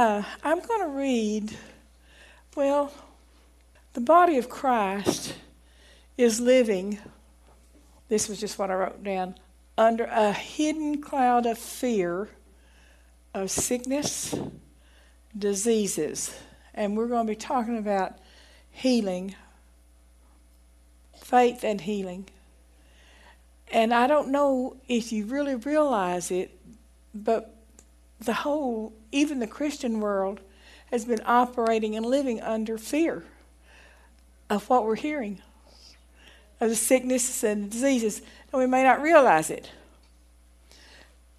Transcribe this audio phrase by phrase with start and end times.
[0.00, 1.54] Uh, I'm going to read,
[2.56, 2.90] well,
[3.92, 5.34] the body of Christ
[6.16, 6.98] is living,
[8.08, 9.34] this was just what I wrote down,
[9.76, 12.30] under a hidden cloud of fear
[13.34, 14.34] of sickness,
[15.36, 16.34] diseases.
[16.72, 18.14] And we're going to be talking about
[18.70, 19.34] healing,
[21.14, 22.26] faith and healing.
[23.70, 26.58] And I don't know if you really realize it,
[27.14, 27.59] but
[28.20, 30.40] the whole, even the Christian world,
[30.90, 33.24] has been operating and living under fear
[34.48, 35.40] of what we're hearing,
[36.60, 38.20] of the sicknesses and the diseases,
[38.52, 39.70] and we may not realize it.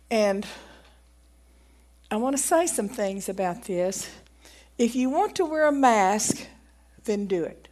[0.09, 0.45] And
[2.09, 4.09] I want to say some things about this.
[4.77, 6.47] If you want to wear a mask,
[7.03, 7.67] then do it.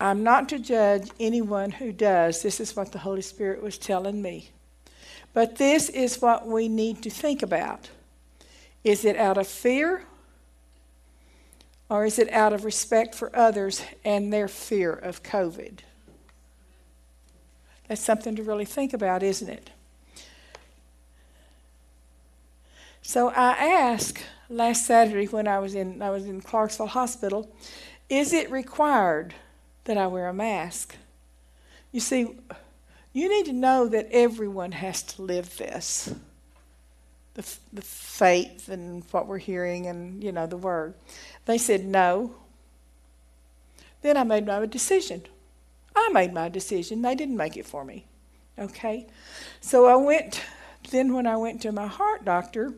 [0.00, 2.42] I'm not to judge anyone who does.
[2.42, 4.50] This is what the Holy Spirit was telling me.
[5.38, 7.90] But this is what we need to think about.
[8.82, 10.02] Is it out of fear?
[11.88, 15.78] Or is it out of respect for others and their fear of COVID?
[17.86, 19.70] That's something to really think about, isn't it?
[23.02, 27.48] So I asked last Saturday when I was in I was in Clarksville Hospital,
[28.08, 29.34] is it required
[29.84, 30.96] that I wear a mask?
[31.92, 32.34] You see,
[33.18, 36.14] you need to know that everyone has to live this.
[37.34, 40.94] The, the faith and what we're hearing and you know the word.
[41.44, 42.34] They said no.
[44.02, 45.22] Then I made my decision.
[45.94, 47.02] I made my decision.
[47.02, 48.06] They didn't make it for me.
[48.58, 49.06] Okay?
[49.60, 50.42] So I went,
[50.90, 52.74] then when I went to my heart doctor,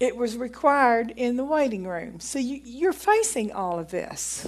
[0.00, 2.20] it was required in the waiting room.
[2.20, 4.46] So you, you're facing all of this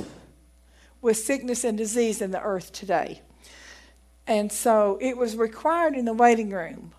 [1.03, 3.23] with sickness and disease in the earth today.
[4.27, 6.93] And so it was required in the waiting room.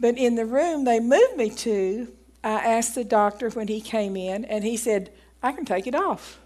[0.00, 2.12] But in the room they moved me to,
[2.42, 5.10] I asked the doctor when he came in, and he said,
[5.42, 6.38] I can take it off.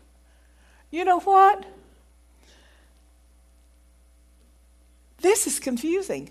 [0.91, 1.65] You know what?
[5.19, 6.31] This is confusing.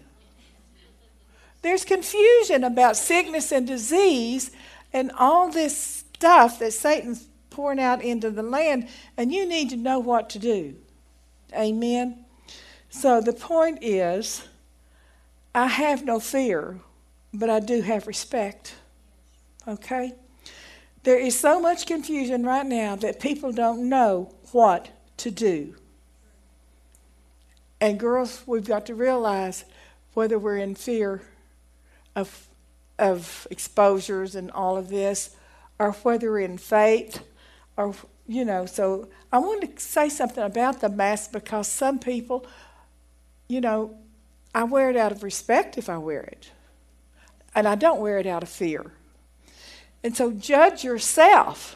[1.62, 4.52] There's confusion about sickness and disease
[4.94, 9.78] and all this stuff that Satan's pouring out into the land, and you need to
[9.78, 10.76] know what to do.
[11.54, 12.21] Amen.
[12.92, 14.48] So the point is,
[15.56, 16.80] I have no fear,
[17.34, 18.76] but I do have respect.
[19.68, 20.14] Okay?
[21.04, 25.76] There is so much confusion right now that people don't know what to do.
[27.80, 29.66] And girls, we've got to realize
[30.14, 31.22] whether we're in fear
[32.16, 32.48] of,
[33.00, 35.36] of exposures and all of this,
[35.80, 37.24] or whether in faith,
[37.78, 37.96] or,
[38.28, 42.46] you know, so I want to say something about the mask because some people,
[43.52, 43.98] you know,
[44.56, 46.52] I wear it out of respect if I wear it,
[47.54, 48.92] and I don't wear it out of fear.
[50.04, 51.76] And so judge yourself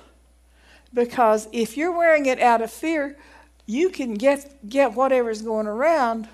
[0.93, 3.17] because if you're wearing it out of fear,
[3.65, 6.27] you can get, get whatever's going around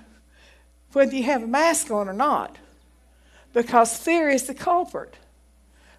[0.92, 2.56] whether you have a mask on or not
[3.52, 5.16] because fear is the culprit.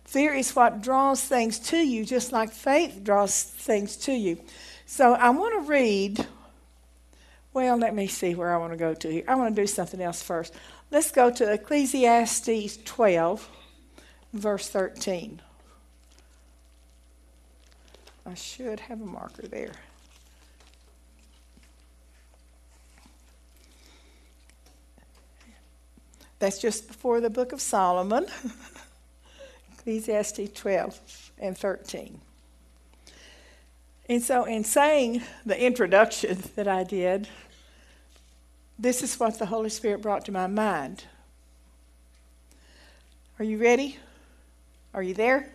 [0.05, 4.39] Fear is what draws things to you, just like faith draws things to you.
[4.85, 6.25] So I want to read.
[7.53, 9.23] Well, let me see where I want to go to here.
[9.27, 10.53] I want to do something else first.
[10.89, 13.49] Let's go to Ecclesiastes 12,
[14.33, 15.39] verse 13.
[18.25, 19.73] I should have a marker there.
[26.39, 28.25] That's just before the book of Solomon,
[29.77, 32.19] Ecclesiastes 12 and 13.
[34.09, 37.27] And so, in saying the introduction that I did,
[38.77, 41.05] this is what the Holy Spirit brought to my mind.
[43.39, 43.97] Are you ready?
[44.93, 45.51] Are you there?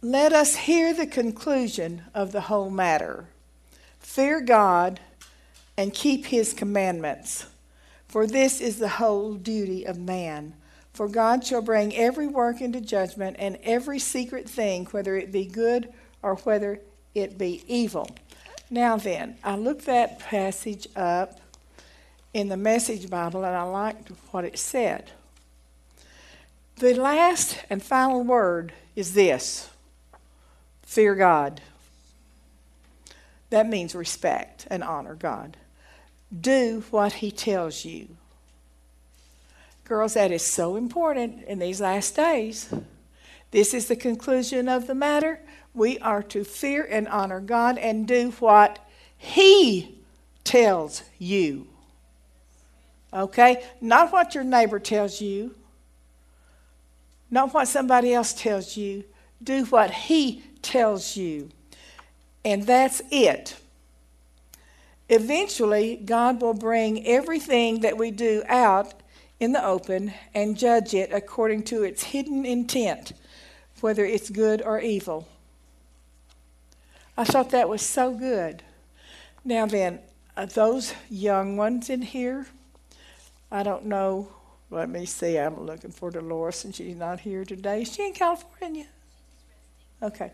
[0.00, 3.26] Let us hear the conclusion of the whole matter.
[3.98, 5.00] Fear God
[5.76, 7.46] and keep his commandments
[8.08, 10.54] for this is the whole duty of man.
[10.94, 15.44] For God shall bring every work into judgment and every secret thing, whether it be
[15.44, 16.80] good or whether
[17.20, 18.10] it be evil.
[18.70, 21.40] Now then, I looked that passage up
[22.34, 25.10] in the Message Bible and I liked what it said.
[26.76, 29.70] The last and final word is this
[30.82, 31.60] fear God.
[33.50, 35.56] That means respect and honor God
[36.36, 38.08] do what he tells you.
[39.84, 42.72] Girls, that is so important in these last days.
[43.50, 45.40] This is the conclusion of the matter.
[45.74, 48.78] We are to fear and honor God and do what
[49.16, 50.00] He
[50.44, 51.66] tells you.
[53.12, 53.64] Okay?
[53.80, 55.54] Not what your neighbor tells you,
[57.30, 59.04] not what somebody else tells you.
[59.42, 61.50] Do what He tells you.
[62.44, 63.56] And that's it.
[65.08, 68.94] Eventually, God will bring everything that we do out
[69.40, 73.12] in the open and judge it according to its hidden intent,
[73.80, 75.26] whether it's good or evil.
[77.16, 78.62] I thought that was so good.
[79.44, 80.00] Now, then,
[80.36, 82.46] uh, those young ones in here,
[83.50, 84.28] I don't know.
[84.70, 85.38] Let me see.
[85.38, 87.82] I'm looking for Dolores, and she's not here today.
[87.82, 88.86] Is she in California?
[90.02, 90.32] Okay.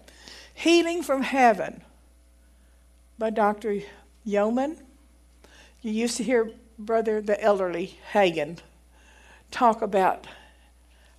[0.52, 1.82] Healing from Heaven
[3.18, 3.80] by Dr.
[4.24, 4.76] Yeoman.
[5.80, 8.58] You used to hear Brother the elderly Hagin
[9.50, 10.26] talk about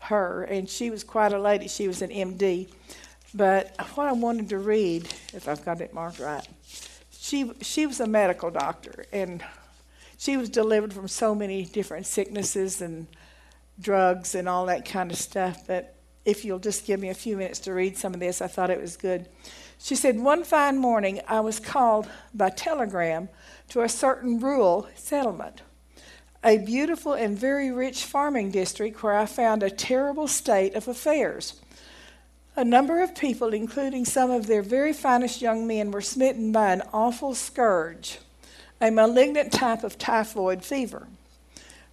[0.05, 1.67] her, and she was quite a lady.
[1.67, 2.69] She was an MD.
[3.33, 5.03] But what I wanted to read,
[5.33, 6.47] if I've got it marked right,
[7.11, 9.43] she she was a medical doctor, and
[10.17, 13.07] she was delivered from so many different sicknesses and
[13.79, 15.67] drugs and all that kind of stuff.
[15.67, 18.47] But if you'll just give me a few minutes to read some of this, I
[18.47, 19.27] thought it was good.
[19.77, 23.29] She said, One fine morning I was called by telegram
[23.69, 25.61] to a certain rural settlement,
[26.45, 31.59] a beautiful and very rich farming district where I found a terrible state of affairs.
[32.55, 36.71] A number of people, including some of their very finest young men, were smitten by
[36.71, 38.19] an awful scourge,
[38.79, 41.07] a malignant type of typhoid fever.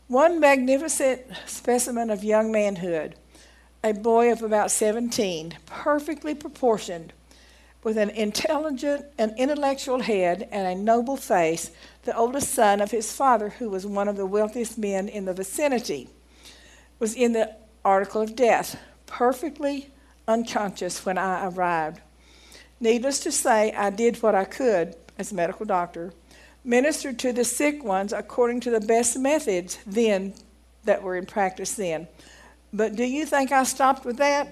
[0.06, 3.14] One magnificent specimen of young manhood,
[3.82, 7.14] a boy of about 17, perfectly proportioned,
[7.82, 11.70] with an intelligent and intellectual head and a noble face,
[12.04, 15.32] the oldest son of his father, who was one of the wealthiest men in the
[15.32, 16.08] vicinity,
[16.98, 19.90] was in the article of death, perfectly
[20.28, 22.00] unconscious when I arrived.
[22.80, 26.12] Needless to say, I did what I could as a medical doctor,
[26.64, 30.34] ministered to the sick ones according to the best methods then
[30.84, 32.06] that were in practice then.
[32.72, 34.48] But do you think I stopped with that?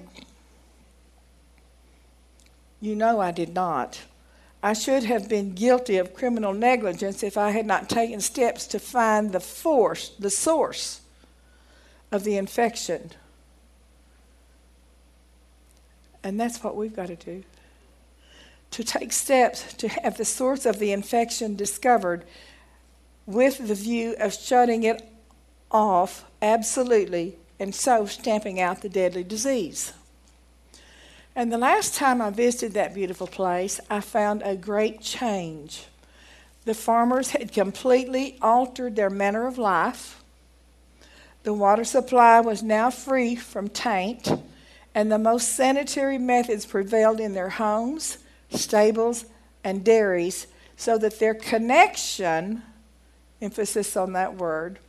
[2.80, 4.00] You know I did not.
[4.62, 8.78] I should have been guilty of criminal negligence if I had not taken steps to
[8.78, 11.00] find the force, the source
[12.12, 13.12] of the infection.
[16.22, 17.42] And that's what we've got to do.
[18.72, 22.24] To take steps to have the source of the infection discovered
[23.26, 25.08] with the view of shutting it
[25.70, 29.92] off absolutely and so stamping out the deadly disease.
[31.36, 35.86] And the last time I visited that beautiful place, I found a great change.
[36.64, 40.22] The farmers had completely altered their manner of life.
[41.44, 44.28] The water supply was now free from taint,
[44.94, 48.18] and the most sanitary methods prevailed in their homes,
[48.50, 49.24] stables,
[49.62, 52.62] and dairies, so that their connection,
[53.40, 54.80] emphasis on that word,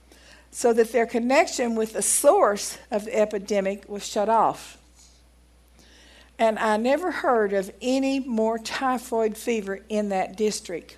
[0.49, 4.77] so that their connection with the source of the epidemic was shut off.
[6.41, 10.97] And I never heard of any more typhoid fever in that district.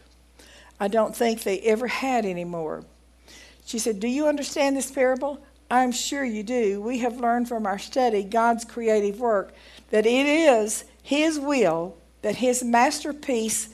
[0.80, 2.86] I don't think they ever had any more.
[3.66, 5.44] She said, Do you understand this parable?
[5.70, 6.82] I'm sure you do.
[6.82, 9.54] We have learned from our study God's creative work
[9.90, 13.68] that it is His will that His masterpiece,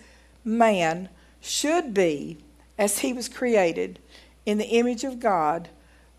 [0.44, 1.07] man,
[1.39, 2.39] should be
[2.80, 4.00] as he was created
[4.44, 5.69] in the image of God,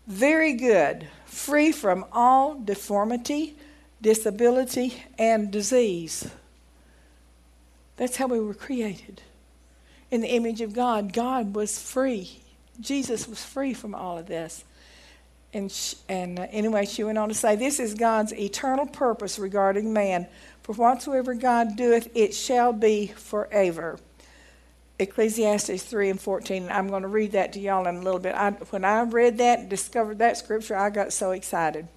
[0.07, 3.57] very good, free from all deformity
[4.01, 6.29] disability, and disease.
[7.97, 9.21] That's how we were created.
[10.09, 12.41] In the image of God, God was free.
[12.79, 14.63] Jesus was free from all of this.
[15.53, 19.37] And, sh- and uh, anyway, she went on to say, This is God's eternal purpose
[19.37, 20.27] regarding man.
[20.63, 23.99] For whatsoever God doeth, it shall be forever.
[24.97, 26.69] Ecclesiastes 3 and 14.
[26.69, 28.35] I'm going to read that to y'all in a little bit.
[28.35, 31.87] I, when I read that and discovered that scripture, I got so excited.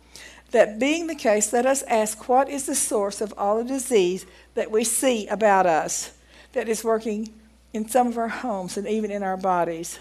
[0.55, 4.25] That being the case, let us ask what is the source of all the disease
[4.55, 6.13] that we see about us
[6.53, 7.35] that is working
[7.73, 9.99] in some of our homes and even in our bodies?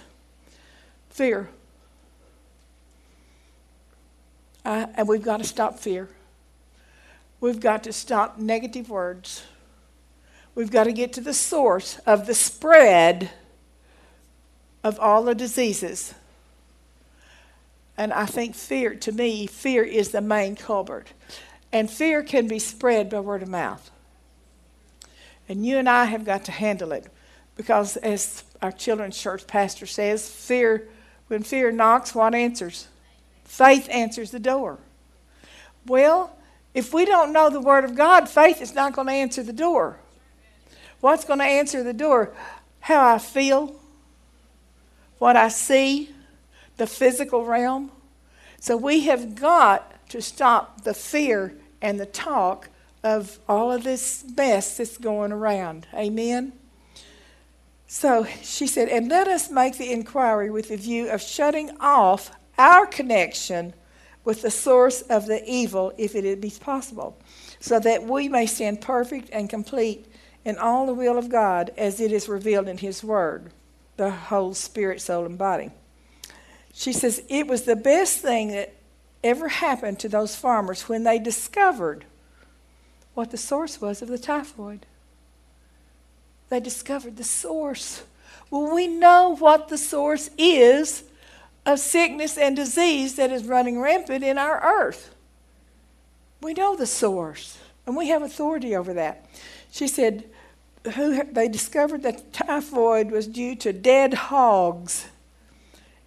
[1.09, 1.49] Fear.
[4.63, 6.07] Uh, and we've got to stop fear.
[7.41, 9.43] We've got to stop negative words.
[10.53, 13.31] We've got to get to the source of the spread
[14.83, 16.13] of all the diseases.
[17.97, 21.13] And I think fear, to me, fear is the main culprit.
[21.71, 23.91] And fear can be spread by word of mouth.
[25.47, 27.07] And you and I have got to handle it
[27.55, 30.87] because, as our children's church pastor says, fear,
[31.27, 32.87] when fear knocks, what answers?
[33.43, 34.79] Faith answers the door.
[35.85, 36.35] Well,
[36.73, 39.53] if we don't know the Word of God, faith is not going to answer the
[39.53, 39.97] door.
[41.01, 42.33] What's going to answer the door?
[42.79, 43.75] How I feel,
[45.19, 46.12] what I see,
[46.77, 47.91] the physical realm.
[48.59, 52.69] So we have got to stop the fear and the talk
[53.03, 55.87] of all of this mess that's going around.
[55.93, 56.53] Amen?
[57.87, 62.31] So she said, and let us make the inquiry with the view of shutting off
[62.57, 63.73] our connection
[64.23, 67.17] with the source of the evil, if it be possible,
[67.59, 70.07] so that we may stand perfect and complete
[70.45, 73.51] in all the will of God as it is revealed in His Word,
[73.97, 75.71] the whole spirit, soul, and body.
[76.73, 78.73] She says, It was the best thing that
[79.23, 82.05] ever happened to those farmers when they discovered
[83.13, 84.85] what the source was of the typhoid.
[86.49, 88.03] They discovered the source.
[88.49, 91.03] Well, we know what the source is
[91.65, 95.15] of sickness and disease that is running rampant in our earth.
[96.41, 99.25] We know the source, and we have authority over that.
[99.71, 100.25] She said,
[100.95, 105.07] who, they discovered that typhoid was due to dead hogs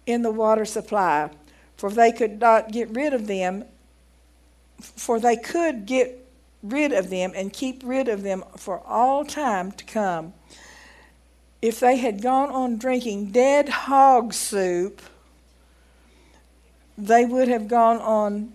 [0.07, 1.29] in the water supply,
[1.75, 3.65] for they could not get rid of them,
[4.81, 6.25] for they could get
[6.63, 10.33] rid of them and keep rid of them for all time to come.
[11.61, 15.01] If they had gone on drinking dead hog soup,
[16.97, 18.53] they would have gone on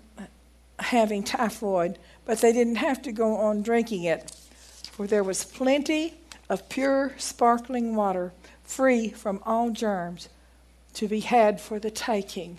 [0.78, 4.32] having typhoid, but they didn't have to go on drinking it,
[4.90, 6.14] for there was plenty
[6.48, 8.32] of pure, sparkling water,
[8.64, 10.28] free from all germs,
[10.94, 12.58] to be had for the taking.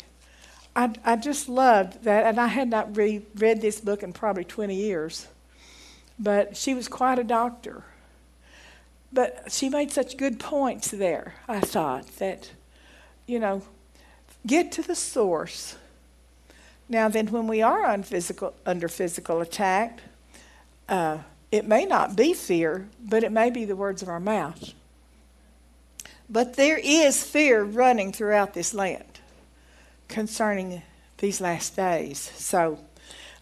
[0.75, 4.43] I, I just loved that, and I had not re- read this book in probably
[4.43, 5.27] 20 years,
[6.17, 7.83] but she was quite a doctor.
[9.11, 12.49] But she made such good points there, I thought, that,
[13.27, 13.61] you know,
[14.45, 15.77] Get to the source.
[16.89, 20.01] Now, then, when we are physical, under physical attack,
[20.89, 24.73] uh, it may not be fear, but it may be the words of our mouth.
[26.29, 29.19] But there is fear running throughout this land
[30.07, 30.81] concerning
[31.17, 32.19] these last days.
[32.35, 32.79] So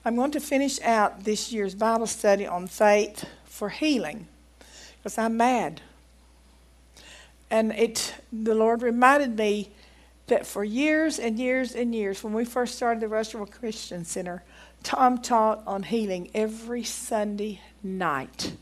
[0.03, 4.27] I'm going to finish out this year's Bible study on faith for healing
[4.97, 5.81] because I'm mad.
[7.49, 9.71] And it, the Lord reminded me
[10.27, 14.43] that for years and years and years, when we first started the Russellville Christian Center,
[14.83, 18.53] Tom taught on healing every Sunday night.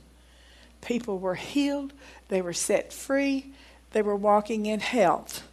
[0.82, 1.94] People were healed,
[2.30, 3.54] they were set free,
[3.92, 5.48] they were walking in health.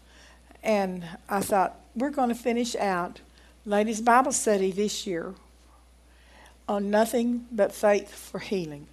[0.62, 3.20] And I thought, we're going to finish out
[3.64, 5.34] Ladies' Bible Study this year
[6.68, 8.86] on nothing but faith for healing.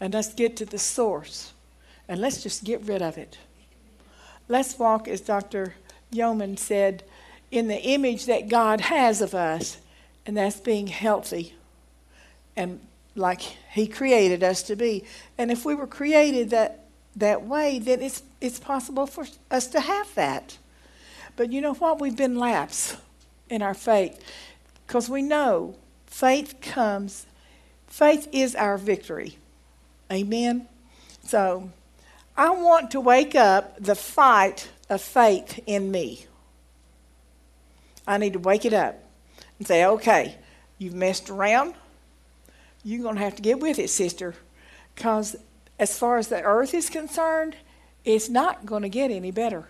[0.00, 1.52] And let's get to the source
[2.08, 3.38] and let's just get rid of it.
[4.48, 5.74] Let's walk, as Dr.
[6.10, 7.02] Yeoman said,
[7.50, 9.78] in the image that God has of us,
[10.26, 11.54] and that's being healthy
[12.54, 12.80] and
[13.14, 15.04] like He created us to be.
[15.38, 16.84] And if we were created that,
[17.18, 20.58] that way, then it's, it's possible for us to have that.
[21.36, 22.00] But you know what?
[22.00, 22.96] We've been lapsed
[23.48, 24.22] in our faith
[24.86, 27.26] because we know faith comes,
[27.86, 29.36] faith is our victory.
[30.10, 30.66] Amen?
[31.24, 31.70] So
[32.36, 36.26] I want to wake up the fight of faith in me.
[38.06, 38.96] I need to wake it up
[39.58, 40.36] and say, okay,
[40.78, 41.74] you've messed around.
[42.82, 44.34] You're going to have to get with it, sister.
[44.94, 45.36] Because
[45.78, 47.56] as far as the earth is concerned,
[48.04, 49.64] it's not going to get any better.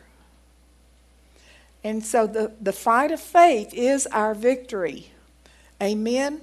[1.85, 5.13] And so the, the fight of faith is our victory.
[5.83, 6.41] Amen.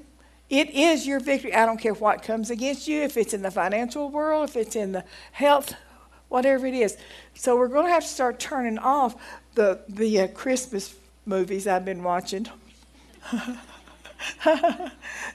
[0.50, 1.54] It is your victory.
[1.54, 4.76] I don't care what comes against you, if it's in the financial world, if it's
[4.76, 5.74] in the health
[6.30, 6.98] whatever it is.
[7.34, 9.16] So we're going to have to start turning off
[9.54, 10.96] the the uh, Christmas
[11.26, 12.48] movies I've been watching.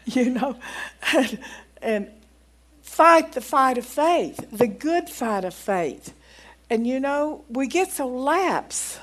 [0.04, 0.56] you know,
[1.14, 1.38] and,
[1.80, 2.10] and
[3.00, 6.12] fight the fight of faith, the good fight of faith.
[6.68, 8.98] And you know, we get so lax.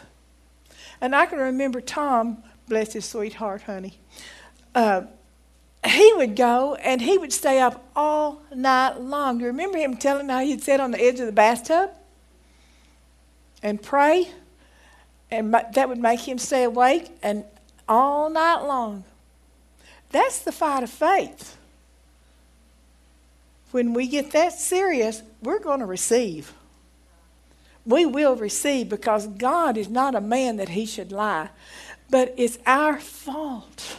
[1.02, 3.98] And I can remember Tom, bless his sweetheart, honey.
[4.76, 5.02] Uh,
[5.84, 9.40] he would go and he would stay up all night long.
[9.40, 11.90] You remember him telling how he'd sit on the edge of the bathtub
[13.64, 14.30] and pray?
[15.32, 17.46] And that would make him stay awake and
[17.90, 19.06] all night long.
[20.12, 21.57] That's the fight of faith.
[23.78, 26.52] When we get that serious, we're going to receive.
[27.86, 31.50] We will receive because God is not a man that he should lie,
[32.10, 33.98] but it's our fault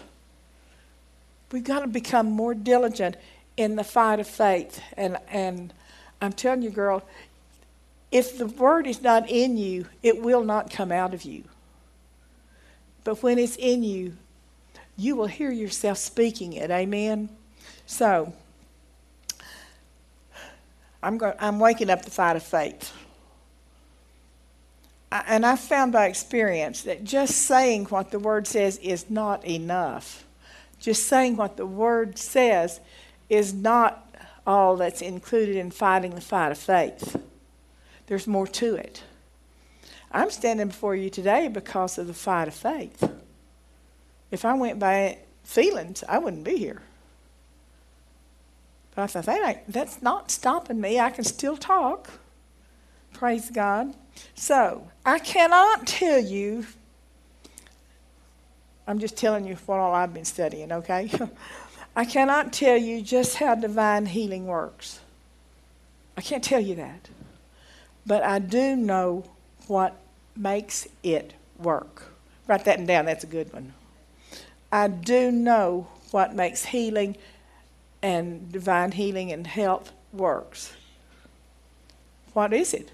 [1.53, 3.17] We've got to become more diligent
[3.57, 4.83] in the fight of faith.
[4.97, 5.73] And, and
[6.21, 7.05] I'm telling you, girl,
[8.11, 11.45] if the word is not in you, it will not come out of you.
[13.05, 14.17] But when it's in you,
[14.97, 16.71] you will hear yourself speaking it.
[16.71, 17.29] Amen?
[17.87, 18.35] So,
[21.03, 22.93] I'm, going, I'm waking up the fight of faith.
[25.11, 30.25] and I found by experience that just saying what the word says is not enough.
[30.81, 32.81] Just saying what the word says
[33.29, 34.05] is not
[34.47, 37.21] all that's included in fighting the fight of faith.
[38.07, 39.03] There's more to it.
[40.11, 43.13] I'm standing before you today because of the fight of faith.
[44.31, 46.83] If I went by feelings, I wouldn't be here.
[48.99, 50.99] But I thought, that that's not stopping me.
[50.99, 52.11] I can still talk.
[53.13, 53.95] Praise God.
[54.35, 56.67] So, I cannot tell you,
[58.89, 61.13] I'm just telling you what all I've been studying, okay?
[61.95, 64.99] I cannot tell you just how divine healing works.
[66.17, 67.09] I can't tell you that.
[68.05, 69.23] But I do know
[69.69, 69.97] what
[70.35, 72.03] makes it work.
[72.49, 73.75] Write that down, that's a good one.
[74.73, 77.17] I do know what makes healing
[78.03, 80.73] and divine healing and health works.
[82.33, 82.91] What is it?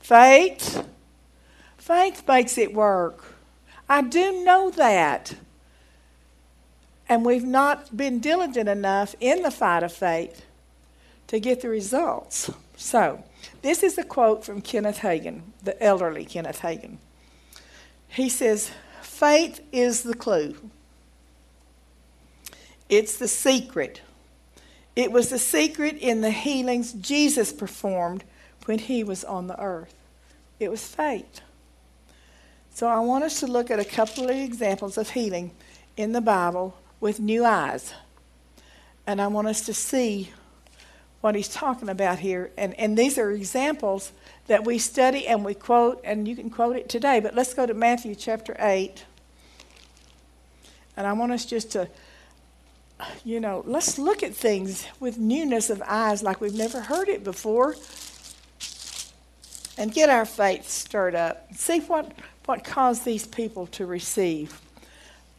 [0.00, 0.86] Faith.
[1.76, 3.34] Faith makes it work.
[3.88, 5.34] I do know that.
[7.08, 10.44] And we've not been diligent enough in the fight of faith
[11.28, 12.50] to get the results.
[12.76, 13.22] So,
[13.62, 16.98] this is a quote from Kenneth Hagin, the elderly Kenneth Hagin.
[18.08, 18.70] He says,
[19.02, 20.56] Faith is the clue,
[22.88, 24.02] it's the secret.
[24.96, 28.24] It was the secret in the healings Jesus performed
[28.64, 29.94] when he was on the earth.
[30.58, 31.42] It was faith.
[32.72, 35.52] So I want us to look at a couple of examples of healing
[35.96, 37.94] in the Bible with new eyes.
[39.06, 40.30] And I want us to see
[41.20, 42.50] what he's talking about here.
[42.56, 44.12] And, and these are examples
[44.46, 47.20] that we study and we quote, and you can quote it today.
[47.20, 49.04] But let's go to Matthew chapter 8.
[50.96, 51.88] And I want us just to,
[53.24, 57.24] you know, let's look at things with newness of eyes like we've never heard it
[57.24, 57.76] before
[59.78, 61.54] and get our faith stirred up.
[61.54, 62.12] See what,
[62.46, 64.60] what caused these people to receive.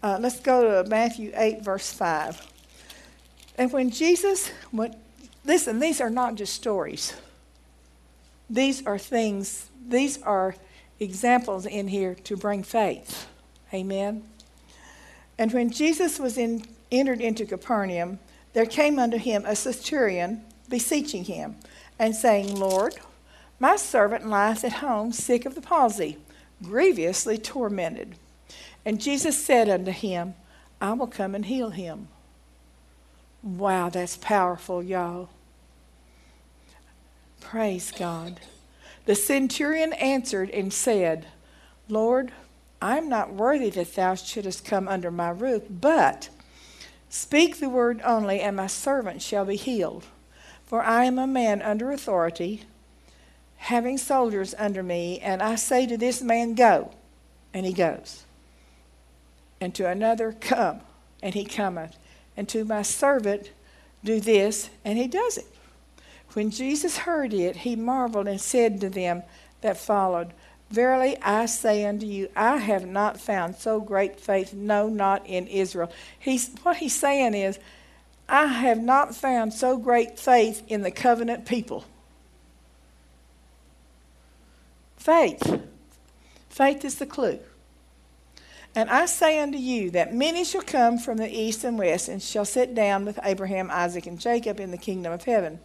[0.03, 2.45] Uh, let's go to Matthew 8, verse 5.
[3.57, 4.95] And when Jesus went,
[5.43, 7.15] listen, these are not just stories.
[8.49, 10.55] These are things, these are
[10.99, 13.27] examples in here to bring faith.
[13.73, 14.23] Amen.
[15.37, 18.19] And when Jesus was in, entered into Capernaum,
[18.53, 21.55] there came unto him a centurion beseeching him,
[21.99, 22.95] and saying, Lord,
[23.59, 26.17] my servant lieth at home sick of the palsy,
[26.61, 28.15] grievously tormented.
[28.85, 30.35] And Jesus said unto him,
[30.79, 32.07] I will come and heal him.
[33.41, 35.29] Wow, that's powerful, y'all.
[37.39, 38.39] Praise God.
[39.05, 41.27] The centurion answered and said,
[41.87, 42.31] Lord,
[42.81, 46.29] I am not worthy that thou shouldest come under my roof, but
[47.09, 50.05] speak the word only, and my servant shall be healed.
[50.65, 52.63] For I am a man under authority,
[53.57, 56.91] having soldiers under me, and I say to this man, Go,
[57.53, 58.23] and he goes.
[59.61, 60.81] And to another, Come,
[61.23, 61.97] and he cometh.
[62.35, 63.51] And to my servant,
[64.03, 65.47] Do this, and he does it.
[66.33, 69.23] When Jesus heard it, he marveled and said to them
[69.61, 70.33] that followed,
[70.69, 75.47] Verily I say unto you, I have not found so great faith, no, not in
[75.47, 75.91] Israel.
[76.19, 77.57] He's, what he's saying is,
[78.27, 81.85] I have not found so great faith in the covenant people.
[84.97, 85.61] Faith.
[86.49, 87.39] Faith is the clue.
[88.75, 92.21] And I say unto you that many shall come from the east and west and
[92.21, 95.59] shall sit down with Abraham, Isaac, and Jacob in the kingdom of heaven.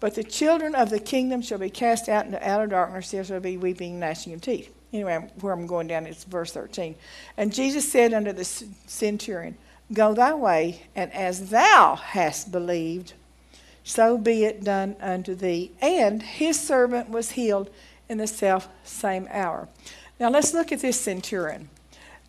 [0.00, 3.10] But the children of the kingdom shall be cast out into outer darkness.
[3.10, 4.74] There shall be weeping, gnashing of teeth.
[4.92, 6.96] Anyway, where I'm going down, it's verse 13.
[7.36, 9.56] And Jesus said unto the centurion,
[9.92, 13.12] Go thy way, and as thou hast believed,
[13.84, 15.72] so be it done unto thee.
[15.80, 17.70] And his servant was healed
[18.08, 19.68] in the self same hour.
[20.18, 21.68] Now let's look at this centurion.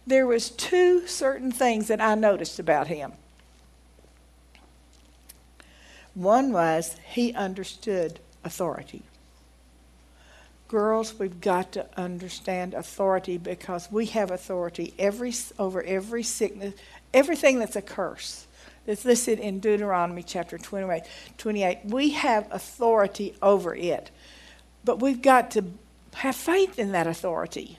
[0.05, 3.13] There was two certain things that I noticed about him.
[6.13, 9.03] One was he understood authority.
[10.67, 16.73] Girls, we've got to understand authority because we have authority every, over every sickness,
[17.13, 18.47] everything that's a curse.
[18.85, 21.03] That's listed in Deuteronomy chapter 28,
[21.37, 21.79] 28.
[21.85, 24.09] We have authority over it.
[24.83, 25.65] But we've got to
[26.15, 27.77] have faith in that authority.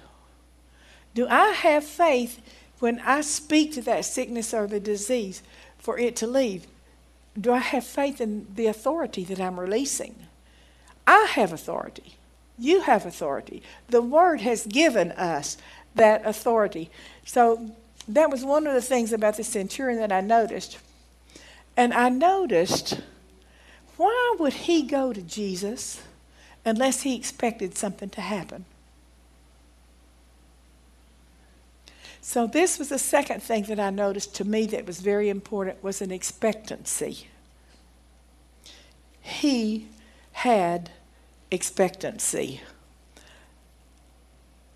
[1.14, 2.40] Do I have faith
[2.78, 5.42] when I speak to that sickness or the disease
[5.78, 6.66] for it to leave?
[7.40, 10.14] Do I have faith in the authority that I'm releasing?
[11.06, 12.16] I have authority.
[12.58, 13.62] You have authority.
[13.88, 15.56] The Word has given us
[15.94, 16.90] that authority.
[17.24, 17.72] So
[18.08, 20.78] that was one of the things about the centurion that I noticed.
[21.76, 23.00] And I noticed
[23.96, 26.02] why would he go to Jesus
[26.64, 28.64] unless he expected something to happen?
[32.24, 35.82] So this was the second thing that I noticed to me that was very important
[35.82, 37.26] was an expectancy.
[39.20, 39.88] He
[40.30, 40.90] had
[41.50, 42.60] expectancy.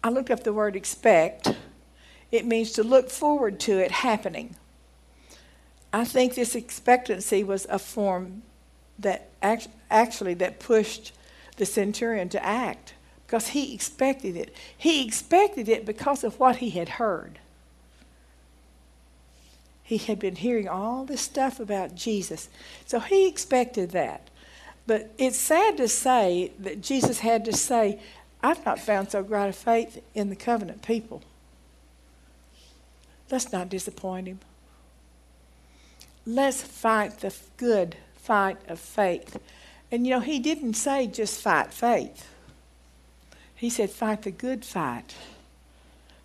[0.02, 1.54] I looked up the word expect.
[2.32, 4.56] It means to look forward to it happening.
[5.92, 8.42] I think this expectancy was a form
[8.98, 11.12] that act- actually that pushed
[11.58, 12.94] the centurion to act
[13.26, 14.54] because he expected it.
[14.76, 17.38] He expected it because of what he had heard.
[19.82, 22.48] He had been hearing all this stuff about Jesus.
[22.86, 24.28] So he expected that.
[24.86, 28.00] But it's sad to say that Jesus had to say,
[28.42, 31.22] I've not found so great a faith in the covenant people.
[33.30, 34.38] Let's not disappoint him.
[36.24, 39.40] Let's fight the good fight of faith.
[39.90, 42.28] And you know, he didn't say just fight faith.
[43.56, 45.14] He said, fight the good fight.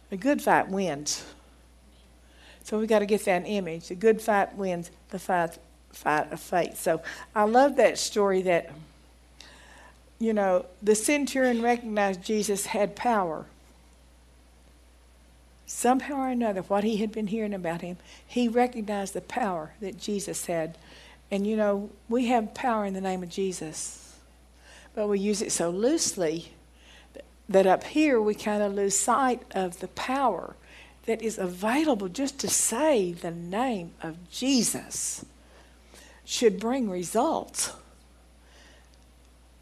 [0.09, 1.25] The good fight wins.
[2.63, 3.87] So we've got to get that image.
[3.87, 5.57] The good fight wins the fight,
[5.93, 6.79] fight of faith.
[6.79, 7.01] So
[7.33, 8.71] I love that story that,
[10.19, 13.45] you know, the centurion recognized Jesus had power.
[15.65, 17.95] Somehow or another, what he had been hearing about him,
[18.27, 20.77] he recognized the power that Jesus had.
[21.31, 24.17] And, you know, we have power in the name of Jesus,
[24.93, 26.51] but we use it so loosely
[27.53, 30.55] that up here we kind of lose sight of the power
[31.05, 35.25] that is available just to say the name of Jesus
[36.23, 37.73] should bring results.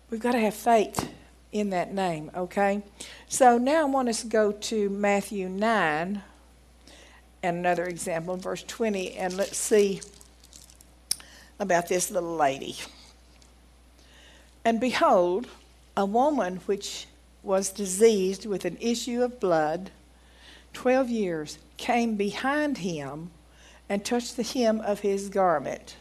[0.10, 1.12] We've got to have faith
[1.52, 2.84] in that name, okay?
[3.28, 6.22] So now I want us to go to Matthew 9
[7.42, 10.02] and another example, verse 20, and let's see
[11.60, 12.76] about this little lady.
[14.66, 15.48] And behold,
[15.96, 17.08] a woman which
[17.44, 19.92] was diseased with an issue of blood
[20.74, 23.32] 12 years came behind him
[23.88, 25.96] and touched the hem of his garment.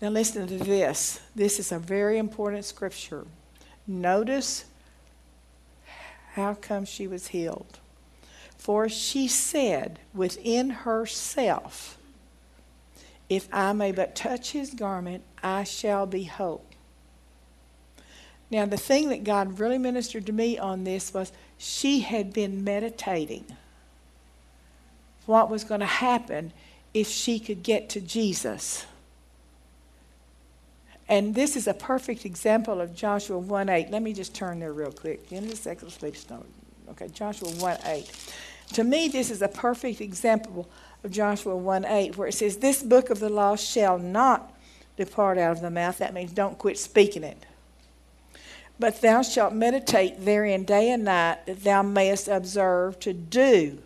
[0.00, 1.20] Now, listen to this.
[1.34, 3.26] This is a very important scripture.
[3.86, 4.64] Notice
[6.32, 7.78] how come she was healed.
[8.58, 11.98] For she said within herself,
[13.28, 16.64] If I may but touch his garment, I shall be whole.
[18.54, 22.62] Now, the thing that God really ministered to me on this was she had been
[22.62, 23.44] meditating
[25.26, 26.52] what was going to happen
[26.92, 28.86] if she could get to Jesus.
[31.08, 33.90] And this is a perfect example of Joshua 1 8.
[33.90, 35.28] Let me just turn there real quick.
[35.28, 36.46] Genesis, Exodus, Leviticus,
[36.90, 38.12] Okay, Joshua 1 8.
[38.74, 40.68] To me, this is a perfect example
[41.02, 44.54] of Joshua 1 8, where it says, This book of the law shall not
[44.96, 45.98] depart out of the mouth.
[45.98, 47.44] That means don't quit speaking it.
[48.78, 53.78] But thou shalt meditate therein day and night, that thou mayest observe to do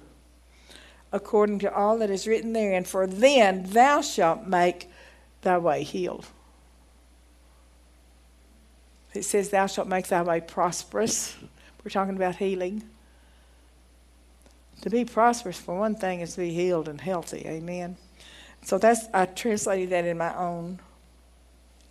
[1.12, 4.90] according to all that is written therein, for then thou shalt make
[5.42, 6.26] thy way healed.
[9.14, 11.36] It says, Thou shalt make thy way prosperous.
[11.82, 12.82] We're talking about healing.
[14.82, 17.44] To be prosperous, for one thing, is to be healed and healthy.
[17.46, 17.96] Amen.
[18.62, 20.78] So that's I translated that in my own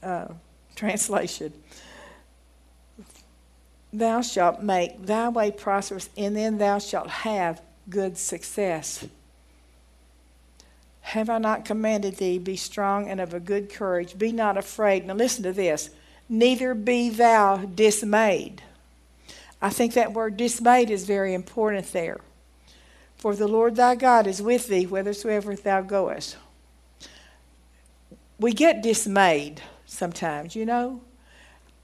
[0.03, 0.27] uh,
[0.75, 1.53] translation
[3.91, 9.05] thou shalt make thy way prosperous, and then thou shalt have good success.
[11.01, 14.17] Have I not commanded thee, be strong and of a good courage?
[14.17, 15.05] Be not afraid.
[15.05, 15.89] Now listen to this.
[16.27, 18.61] Neither be thou dismayed.
[19.61, 22.19] I think that word dismayed is very important there.
[23.15, 26.37] For the Lord thy God is with thee whithersoever thou goest.
[28.37, 31.01] We get dismayed sometimes, you know.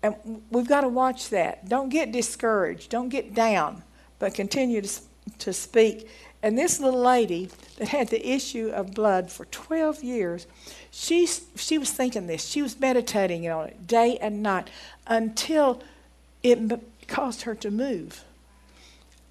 [0.03, 1.67] And we've got to watch that.
[1.69, 2.89] Don't get discouraged.
[2.89, 3.83] Don't get down,
[4.19, 5.01] but continue to,
[5.39, 6.09] to speak.
[6.43, 10.45] And this little lady that had the issue of blood for 12 years,
[10.91, 12.45] she, she was thinking this.
[12.45, 14.69] She was meditating on it day and night
[15.07, 15.81] until
[16.43, 18.25] it caused her to move.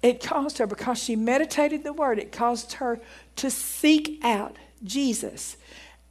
[0.01, 2.99] It caused her, because she meditated the word, it caused her
[3.37, 5.55] to seek out Jesus.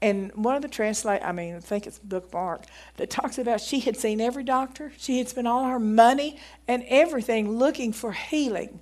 [0.03, 2.65] And one of the translate, I mean, I think it's book Mark,
[2.97, 4.93] that talks about she had seen every doctor.
[4.99, 8.81] She had spent all her money and everything looking for healing.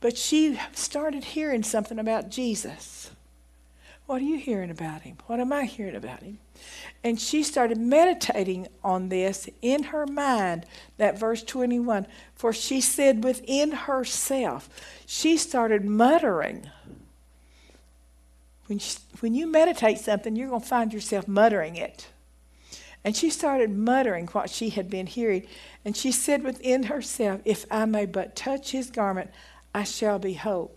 [0.00, 3.10] But she started hearing something about Jesus.
[4.04, 5.16] What are you hearing about him?
[5.28, 6.38] What am I hearing about him?
[7.02, 10.66] And she started meditating on this in her mind,
[10.98, 12.06] that verse 21.
[12.34, 14.68] For she said within herself,
[15.06, 16.68] she started muttering
[18.70, 22.06] when, she, when you meditate something, you're going to find yourself muttering it.
[23.04, 25.46] And she started muttering what she had been hearing.
[25.84, 29.30] And she said within herself, If I may but touch his garment,
[29.74, 30.74] I shall be whole.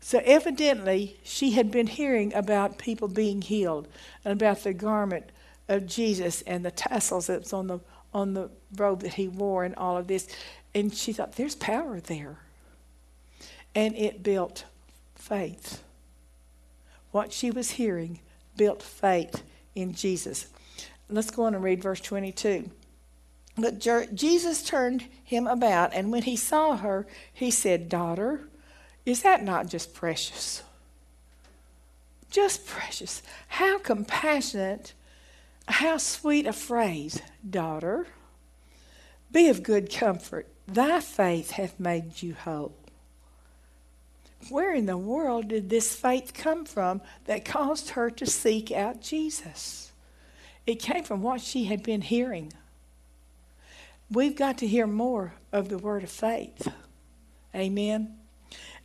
[0.00, 3.88] So evidently, she had been hearing about people being healed
[4.24, 5.30] and about the garment
[5.68, 7.80] of Jesus and the tassels that's on the
[8.14, 10.28] on the robe that he wore and all of this.
[10.74, 12.38] And she thought, there's power there.
[13.74, 14.64] And it built
[15.16, 15.82] faith.
[17.14, 18.18] What she was hearing
[18.56, 19.44] built faith
[19.76, 20.48] in Jesus.
[21.08, 22.68] Let's go on and read verse 22.
[23.56, 23.78] But
[24.12, 28.48] Jesus turned him about, and when he saw her, he said, Daughter,
[29.06, 30.64] is that not just precious?
[32.32, 33.22] Just precious.
[33.46, 34.92] How compassionate,
[35.68, 38.08] how sweet a phrase, daughter.
[39.30, 40.48] Be of good comfort.
[40.66, 42.74] Thy faith hath made you whole.
[44.48, 49.00] Where in the world did this faith come from that caused her to seek out
[49.00, 49.92] Jesus?
[50.66, 52.52] It came from what she had been hearing.
[54.10, 56.68] We've got to hear more of the word of faith.
[57.54, 58.16] Amen.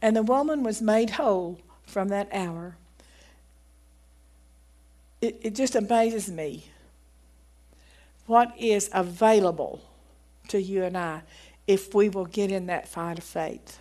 [0.02, 2.78] And the woman was made whole from that hour.
[5.22, 6.66] It, it just amazes me
[8.26, 9.82] what is available
[10.48, 11.22] to you and I
[11.68, 13.80] if we will get in that fight of faith.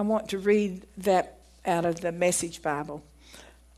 [0.00, 1.36] I want to read that
[1.66, 3.04] out of the Message Bible.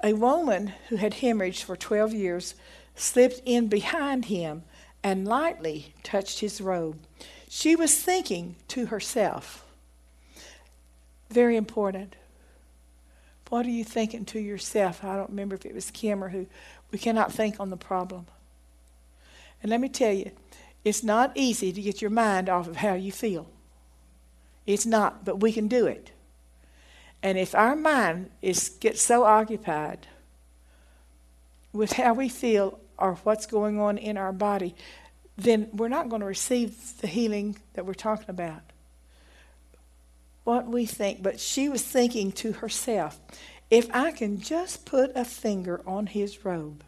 [0.05, 2.55] A woman who had hemorrhaged for 12 years
[2.95, 4.63] slipped in behind him
[5.03, 7.01] and lightly touched his robe.
[7.49, 9.65] She was thinking to herself,
[11.29, 12.15] very important.
[13.49, 15.03] What are you thinking to yourself?
[15.03, 16.47] I don't remember if it was Kim or who.
[16.93, 18.27] We cannot think on the problem.
[19.61, 20.31] And let me tell you,
[20.85, 23.49] it's not easy to get your mind off of how you feel.
[24.67, 26.13] It's not, but we can do it.
[27.23, 30.07] And if our mind is gets so occupied
[31.73, 34.75] with how we feel or what's going on in our body,
[35.37, 38.63] then we're not going to receive the healing that we're talking about
[40.45, 43.21] what we think, but she was thinking to herself,
[43.71, 46.83] if I can just put a finger on his robe,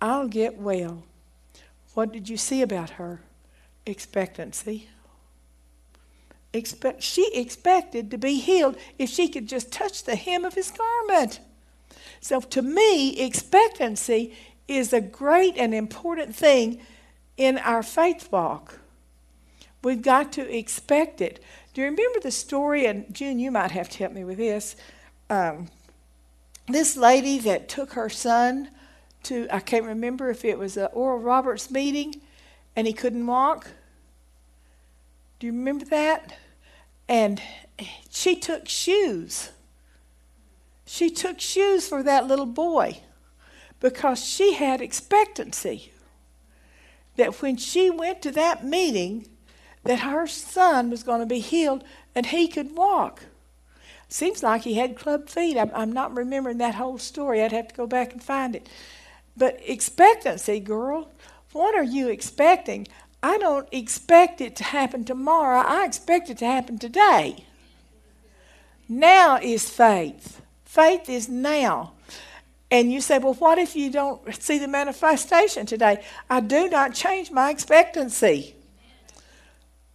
[0.00, 1.04] I'll get well.
[1.94, 3.20] What did you see about her?
[3.86, 4.88] Expectancy.
[6.54, 10.70] Expect, she expected to be healed if she could just touch the hem of his
[10.70, 11.40] garment.
[12.20, 14.34] So, to me, expectancy
[14.68, 16.80] is a great and important thing
[17.36, 18.78] in our faith walk.
[19.82, 21.42] We've got to expect it.
[21.74, 22.86] Do you remember the story?
[22.86, 24.76] And June, you might have to help me with this.
[25.28, 25.66] Um,
[26.68, 28.70] this lady that took her son
[29.24, 32.22] to, I can't remember if it was an Oral Roberts meeting
[32.76, 33.72] and he couldn't walk.
[35.40, 36.38] Do you remember that?
[37.08, 37.40] And
[38.10, 39.50] she took shoes.
[40.86, 43.00] She took shoes for that little boy
[43.80, 45.92] because she had expectancy
[47.16, 49.26] that when she went to that meeting,
[49.84, 53.24] that her son was going to be healed and he could walk.
[54.08, 55.56] Seems like he had club feet.
[55.56, 57.42] I'm, I'm not remembering that whole story.
[57.42, 58.68] I'd have to go back and find it.
[59.36, 61.10] But expectancy, girl,
[61.52, 62.86] what are you expecting?
[63.24, 65.60] I don't expect it to happen tomorrow.
[65.66, 67.46] I expect it to happen today.
[68.86, 70.42] Now is faith.
[70.66, 71.92] Faith is now.
[72.70, 76.04] And you say, well, what if you don't see the manifestation today?
[76.28, 78.56] I do not change my expectancy.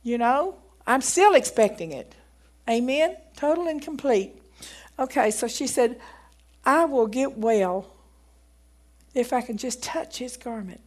[0.02, 0.56] You know,
[0.88, 2.16] I'm still expecting it.
[2.68, 3.16] Amen?
[3.36, 4.42] Total and complete.
[4.98, 6.02] Okay, so she said,
[6.66, 7.94] I will get well
[9.14, 10.82] if I can just touch his garment.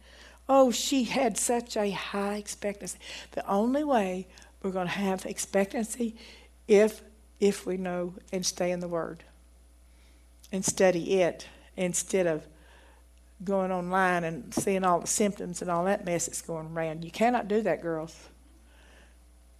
[0.47, 2.97] Oh, she had such a high expectancy.
[3.31, 4.27] The only way
[4.61, 6.15] we're going to have expectancy
[6.67, 7.01] if
[7.39, 9.23] if we know and stay in the word
[10.51, 12.47] and study it instead of
[13.43, 17.03] going online and seeing all the symptoms and all that mess that's going around.
[17.03, 18.17] You cannot do that, girls.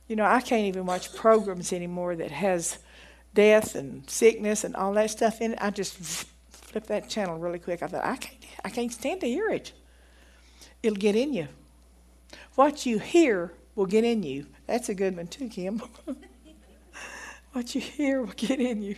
[0.07, 2.79] You know, I can't even watch programs anymore that has
[3.33, 5.59] death and sickness and all that stuff in it.
[5.61, 5.95] I just
[6.51, 7.83] flip that channel really quick.
[7.83, 9.73] I thought I can't, I can't stand to hear it.
[10.83, 11.47] It'll get in you.
[12.55, 14.45] What you hear will get in you.
[14.67, 15.81] That's a good one too, Kim.
[17.53, 18.97] what you hear will get in you.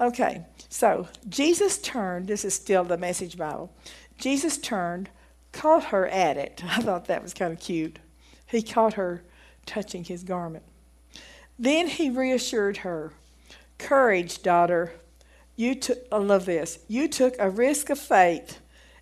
[0.00, 2.26] Okay, so Jesus turned.
[2.26, 3.72] This is still the Message Bible.
[4.18, 5.08] Jesus turned,
[5.52, 6.62] caught her at it.
[6.66, 8.00] I thought that was kind of cute.
[8.46, 9.22] He caught her
[9.66, 10.64] touching his garment.
[11.58, 13.12] Then he reassured her,
[13.78, 14.92] Courage, daughter.
[15.56, 15.78] You
[16.10, 16.80] I love this.
[16.88, 18.58] You took a risk of faith,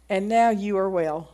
[0.09, 1.32] and now you are well.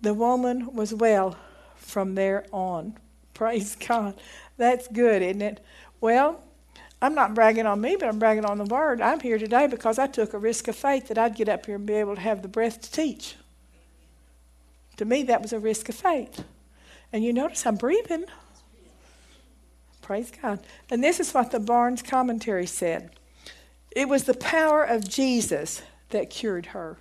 [0.00, 1.36] The woman was well
[1.76, 2.96] from there on.
[3.34, 4.20] Praise God.
[4.56, 5.64] That's good, isn't it?
[6.00, 6.42] Well,
[7.00, 9.00] I'm not bragging on me, but I'm bragging on the word.
[9.00, 11.76] I'm here today because I took a risk of faith that I'd get up here
[11.76, 13.36] and be able to have the breath to teach.
[14.96, 16.44] To me, that was a risk of faith.
[17.12, 18.24] And you notice I'm breathing.
[20.02, 20.60] Praise God.
[20.90, 23.10] And this is what the Barnes commentary said
[23.90, 26.96] it was the power of Jesus that cured her.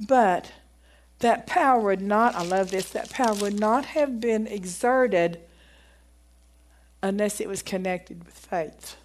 [0.00, 0.52] But
[1.20, 5.40] that power would not, I love this, that power would not have been exerted
[7.02, 8.96] unless it was connected with faith.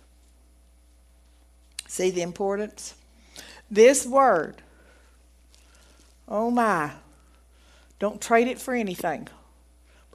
[1.87, 2.95] See the importance?
[3.69, 4.61] This word,
[6.27, 6.91] oh my,
[7.99, 9.27] don't trade it for anything.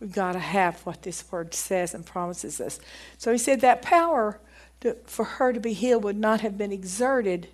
[0.00, 2.78] We've got to have what this word says and promises us.
[3.16, 4.38] So he said that power
[4.80, 7.48] to, for her to be healed would not have been exerted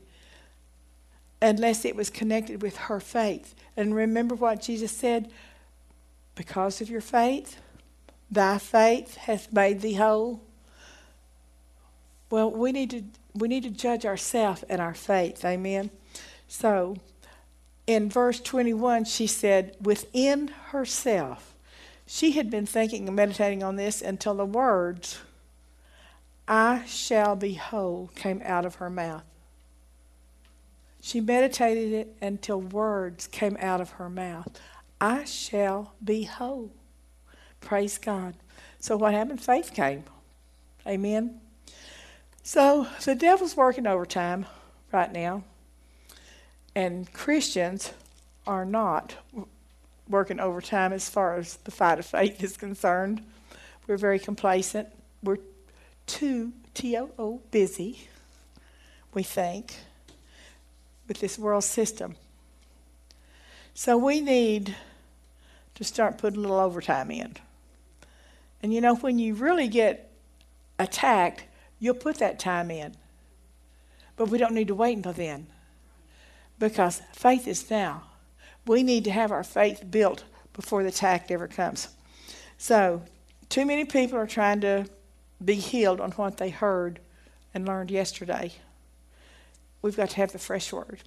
[1.45, 3.55] unless it was connected with her faith.
[3.77, 5.31] And remember what Jesus said?
[6.35, 7.61] Because of your faith,
[8.31, 10.41] thy faith hath made thee whole.
[12.31, 13.05] Well, we need to
[13.35, 15.45] we need to judge ourselves and our faith.
[15.45, 15.91] Amen.
[16.49, 16.97] So,
[17.87, 21.55] in verse 21, she said, within herself,
[22.07, 25.19] she had been thinking and meditating on this until the words,
[26.47, 29.25] I shall be whole, came out of her mouth.
[31.05, 34.59] She meditated it until words came out of her mouth.
[34.99, 36.71] I shall be whole.
[37.61, 38.37] Praise God.
[38.81, 39.43] So what happened?
[39.43, 40.05] Faith came.
[40.87, 41.43] Amen.
[42.43, 44.47] So the devil's working overtime
[44.93, 45.45] right now,
[46.75, 47.93] and Christians
[48.47, 49.17] are not
[50.09, 53.23] working overtime as far as the fight of faith is concerned.
[53.87, 54.89] We're very complacent.
[55.23, 55.41] We're
[56.07, 58.09] too T O O busy,
[59.13, 59.75] we think
[61.07, 62.17] with this world system.
[63.75, 64.75] So we need
[65.75, 67.37] to start putting a little overtime in.
[68.63, 70.11] And you know, when you really get
[70.79, 71.45] attacked,
[71.79, 72.95] you'll put that time in.
[74.17, 75.49] But we don't need to wait until then
[76.59, 78.05] because faith is now.
[78.67, 81.89] We need to have our faith built before the attack ever comes.
[82.57, 83.03] So,
[83.49, 84.87] too many people are trying to
[85.45, 87.01] be healed on what they heard
[87.53, 88.53] and learned yesterday.
[89.85, 91.01] We've got to have the fresh word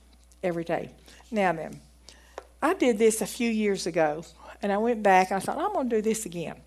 [0.43, 0.91] every day.
[1.31, 1.81] Now then,
[2.61, 4.23] I did this a few years ago,
[4.61, 6.57] and I went back and I thought, I'm going to do this again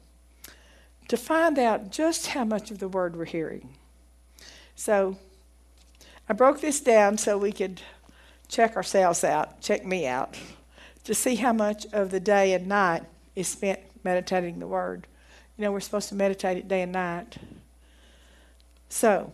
[1.06, 3.76] to find out just how much of the word we're hearing.
[4.74, 5.18] So
[6.28, 7.80] I broke this down so we could
[8.48, 10.36] check ourselves out, check me out,
[11.04, 13.04] to see how much of the day and night
[13.36, 15.06] is spent meditating the word.
[15.56, 17.36] You know, we're supposed to meditate it day and night.
[18.88, 19.32] So,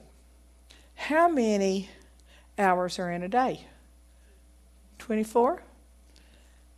[0.94, 1.88] how many
[2.58, 3.66] hours are in a day?
[4.98, 5.62] 24?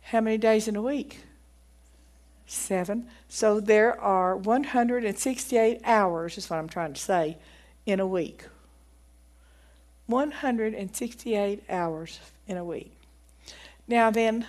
[0.01, 1.19] How many days in a week?
[2.45, 3.07] Seven.
[3.27, 7.37] So there are 168 hours, is what I'm trying to say,
[7.85, 8.45] in a week.
[10.07, 12.91] 168 hours in a week.
[13.87, 14.45] Now then,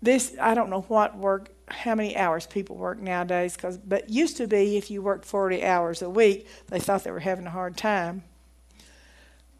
[0.00, 4.38] this, I don't know what work, how many hours people work nowadays, cause, but used
[4.38, 7.50] to be if you worked 40 hours a week, they thought they were having a
[7.50, 8.22] hard time.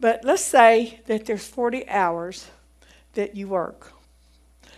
[0.01, 2.49] But let's say that there's 40 hours
[3.15, 3.93] that you work.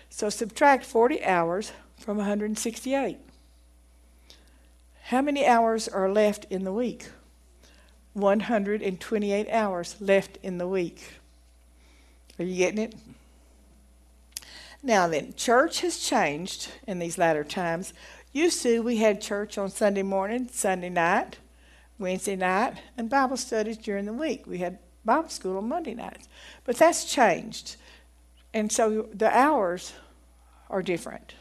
[0.09, 3.19] So subtract 40 hours from 168.
[5.05, 7.09] How many hours are left in the week?
[8.15, 11.15] 128 hours left in the week.
[12.39, 12.95] Are you getting it?
[14.83, 17.93] Now then, church has changed in these latter times.
[18.33, 21.39] Used to, we had church on Sunday morning, Sunday night,
[21.99, 24.47] Wednesday night, and Bible studies during the week.
[24.47, 26.29] We had Bible school on Monday nights.
[26.65, 27.77] But that's changed.
[28.53, 29.93] And so the hours
[30.69, 31.35] are different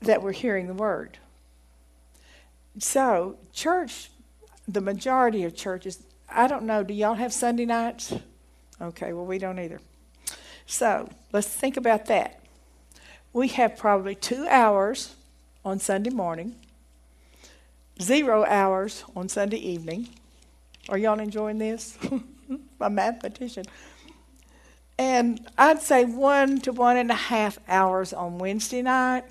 [0.00, 1.18] that we're hearing the word.
[2.78, 4.10] So, church,
[4.66, 8.12] the majority of churches, I don't know, do y'all have Sunday nights?
[8.80, 9.80] Okay, well, we don't either.
[10.66, 12.40] So, let's think about that.
[13.32, 15.14] We have probably two hours
[15.64, 16.56] on Sunday morning,
[18.00, 20.08] zero hours on Sunday evening.
[20.88, 21.96] Are y'all enjoying this?
[22.80, 23.64] a mathematician.
[24.98, 29.24] And I'd say one to one and a half hours on Wednesday night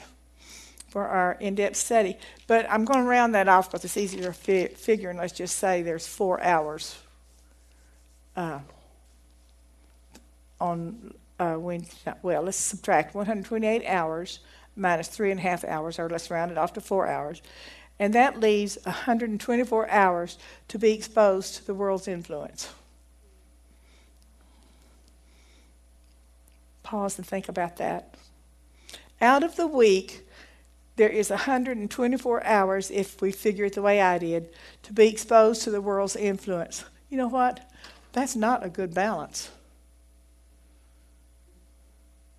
[0.90, 2.18] for our in depth study.
[2.48, 5.34] But I'm going to round that off because it's easier to fi- figure, and let's
[5.34, 6.98] just say there's four hours
[8.36, 8.60] uh,
[10.60, 12.14] on uh, Wednesday.
[12.22, 14.40] Well, let's subtract 128 hours
[14.76, 17.42] minus three and a half hours, or let's round it off to four hours.
[18.00, 20.38] And that leaves 124 hours
[20.68, 22.70] to be exposed to the world's influence.
[26.84, 28.16] Pause and think about that.
[29.22, 30.28] Out of the week,
[30.96, 34.50] there is 124 hours, if we figure it the way I did,
[34.84, 36.84] to be exposed to the world's influence.
[37.10, 37.72] You know what?
[38.12, 39.50] That's not a good balance.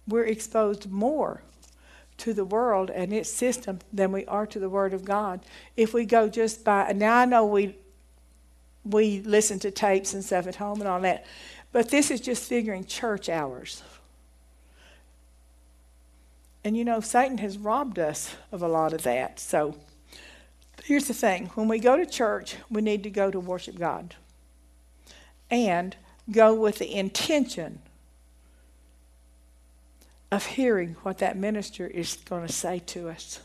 [0.06, 1.42] We're exposed more
[2.18, 5.40] to the world and its system than we are to the Word of God.
[5.76, 7.76] If we go just by, now I know we
[8.84, 11.24] we listen to tapes and stuff at home and all that,
[11.72, 13.82] but this is just figuring church hours.
[16.64, 19.38] And you know, Satan has robbed us of a lot of that.
[19.38, 19.76] So
[20.82, 24.14] here's the thing when we go to church, we need to go to worship God
[25.50, 25.94] and
[26.30, 27.80] go with the intention
[30.32, 33.40] of hearing what that minister is going to say to us.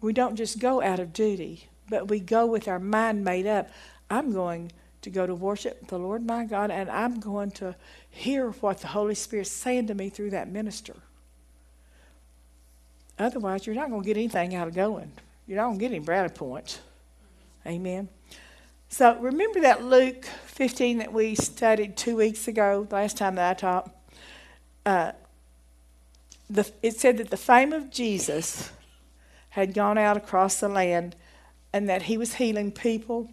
[0.00, 3.68] We don't just go out of duty, but we go with our mind made up.
[4.08, 4.72] I'm going
[5.02, 7.74] to go to worship the Lord my God, and I'm going to
[8.10, 10.96] hear what the Holy Spirit's saying to me through that minister.
[13.18, 15.12] Otherwise, you're not going to get anything out of going.
[15.46, 16.80] You're not going to get any brownie points.
[17.66, 18.08] Amen.
[18.88, 23.54] So remember that Luke 15 that we studied two weeks ago, last time that I
[23.54, 23.90] taught?
[24.84, 25.12] Uh,
[26.50, 28.70] the, it said that the fame of Jesus
[29.50, 31.16] had gone out across the land
[31.72, 33.30] and that he was healing people.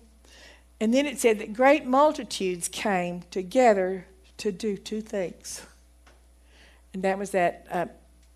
[0.82, 4.06] And then it said that great multitudes came together
[4.38, 5.66] to do two things.
[6.94, 7.86] And that was that uh,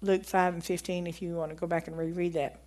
[0.02, 2.60] Luke 5 and 15, if you want to go back and reread that.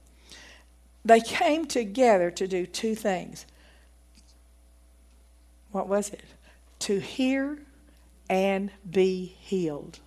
[1.05, 3.47] They came together to do two things.
[5.71, 6.25] What was it?
[6.81, 7.59] To hear
[8.29, 10.01] and be healed.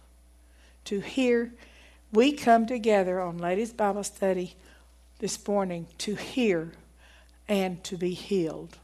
[0.85, 1.53] To hear.
[2.11, 4.55] We come together on Ladies Bible Study
[5.19, 6.71] this morning to hear
[7.47, 8.78] and to be healed.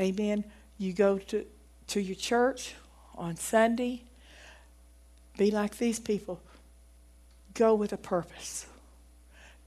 [0.00, 0.44] Amen.
[0.78, 1.44] You go to,
[1.88, 2.74] to your church
[3.14, 4.02] on Sunday,
[5.36, 6.40] be like these people.
[7.54, 8.66] Go with a purpose.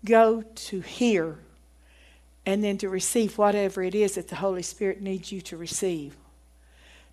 [0.04, 1.38] Go to hear
[2.46, 6.16] and then to receive whatever it is that the Holy Spirit needs you to receive.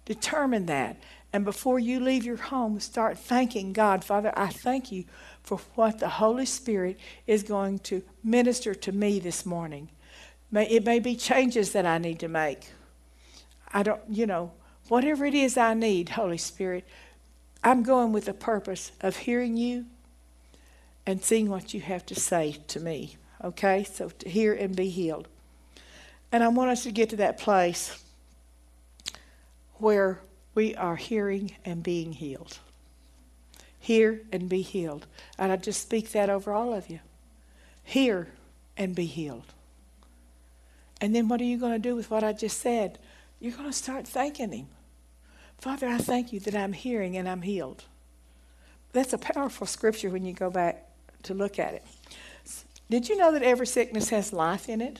[0.04, 0.96] Determine that.
[1.32, 4.02] And before you leave your home, start thanking God.
[4.02, 5.04] Father, I thank you
[5.42, 9.88] for what the Holy Spirit is going to minister to me this morning.
[10.52, 12.70] It may be changes that I need to make.
[13.72, 14.52] I don't, you know,
[14.88, 16.84] whatever it is I need, Holy Spirit,
[17.62, 19.86] I'm going with the purpose of hearing you
[21.06, 23.16] and seeing what you have to say to me.
[23.42, 23.84] Okay?
[23.84, 25.28] So to hear and be healed.
[26.32, 28.02] And I want us to get to that place
[29.74, 30.20] where
[30.54, 32.58] we are hearing and being healed.
[33.78, 35.06] Hear and be healed.
[35.38, 37.00] And I just speak that over all of you.
[37.82, 38.28] Hear
[38.76, 39.54] and be healed.
[41.00, 42.98] And then what are you going to do with what I just said?
[43.40, 44.68] You're going to start thanking Him.
[45.58, 47.84] Father, I thank you that I'm hearing and I'm healed.
[48.92, 50.86] That's a powerful scripture when you go back
[51.24, 51.84] to look at it.
[52.88, 54.98] Did you know that every sickness has life in it?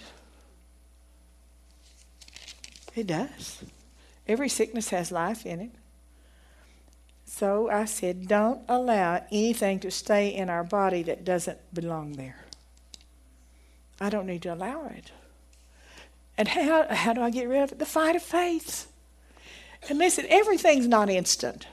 [2.95, 3.64] It does.
[4.28, 5.70] Every sickness has life in it.
[7.24, 12.45] So I said, don't allow anything to stay in our body that doesn't belong there.
[14.01, 15.11] I don't need to allow it.
[16.41, 17.78] And how, how do I get rid of it?
[17.78, 18.91] The fight of faith.
[19.91, 21.66] And listen, everything's not instant.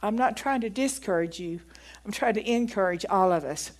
[0.00, 1.60] I'm not trying to discourage you,
[2.06, 3.72] I'm trying to encourage all of us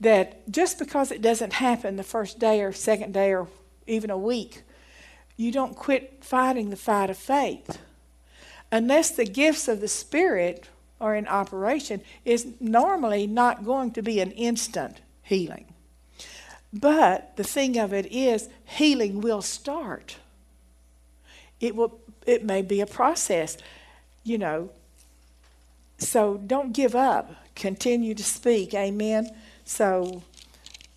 [0.00, 3.46] that just because it doesn't happen the first day or second day or
[3.86, 4.62] even a week
[5.36, 7.78] you don't quit fighting the fight of faith.
[8.72, 10.68] Unless the gifts of the Spirit
[11.00, 15.72] are in operation, is normally not going to be an instant healing.
[16.72, 20.16] But the thing of it is, healing will start.
[21.60, 21.98] It will.
[22.26, 23.56] It may be a process,
[24.22, 24.70] you know.
[25.98, 27.34] So don't give up.
[27.54, 28.74] Continue to speak.
[28.74, 29.30] Amen.
[29.64, 30.22] So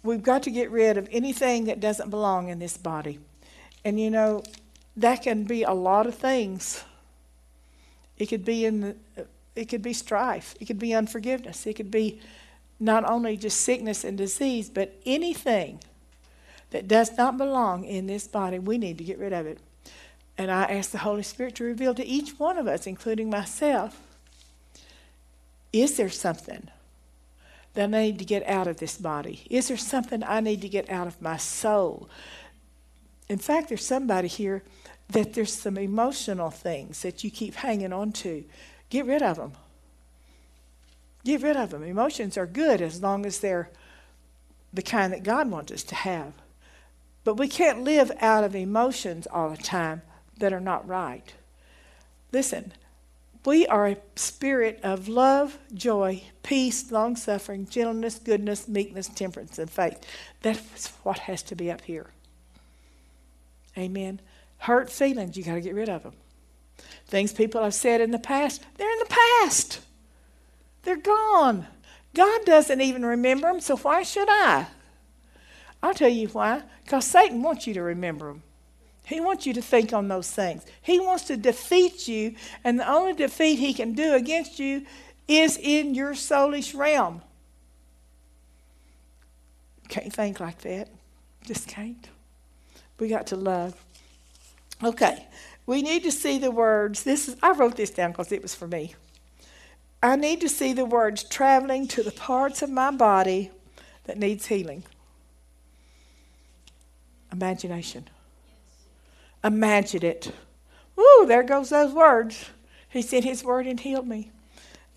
[0.03, 3.19] we've got to get rid of anything that doesn't belong in this body.
[3.83, 4.43] And you know,
[4.97, 6.83] that can be a lot of things.
[8.17, 8.95] It could be in the,
[9.55, 12.21] it could be strife, it could be unforgiveness, it could be
[12.81, 15.79] not only just sickness and disease, but anything
[16.71, 19.59] that does not belong in this body, we need to get rid of it.
[20.37, 24.01] And I ask the Holy Spirit to reveal to each one of us, including myself,
[25.71, 26.69] is there something
[27.75, 29.43] that I need to get out of this body?
[29.49, 32.09] Is there something I need to get out of my soul?
[33.29, 34.63] In fact, there's somebody here
[35.09, 38.43] that there's some emotional things that you keep hanging on to.
[38.89, 39.53] Get rid of them.
[41.23, 41.83] Get rid of them.
[41.83, 43.69] Emotions are good as long as they're
[44.73, 46.33] the kind that God wants us to have.
[47.23, 50.01] But we can't live out of emotions all the time
[50.37, 51.33] that are not right.
[52.31, 52.73] Listen,
[53.45, 59.69] we are a spirit of love, joy, peace, long suffering, gentleness, goodness, meekness, temperance, and
[59.69, 60.03] faith.
[60.41, 62.07] That's what has to be up here.
[63.77, 64.19] Amen.
[64.59, 66.13] Hurt feelings, you got to get rid of them.
[67.07, 69.81] Things people have said in the past, they're in the past.
[70.83, 71.67] They're gone.
[72.13, 74.67] God doesn't even remember them, so why should I?
[75.81, 76.63] I'll tell you why.
[76.83, 78.43] Because Satan wants you to remember them.
[79.05, 80.65] He wants you to think on those things.
[80.81, 84.85] He wants to defeat you, and the only defeat he can do against you
[85.27, 87.21] is in your soulish realm.
[89.89, 90.89] Can't think like that.
[91.45, 92.07] Just can't.
[92.99, 93.75] We got to love.
[94.83, 95.25] Okay.
[95.65, 97.03] We need to see the words.
[97.03, 98.95] This is I wrote this down because it was for me.
[100.03, 103.51] I need to see the words traveling to the parts of my body
[104.05, 104.83] that needs healing.
[107.31, 108.07] Imagination.
[109.43, 110.31] Imagine it.
[110.95, 112.49] Woo, there goes those words.
[112.89, 114.31] He sent his word and healed me.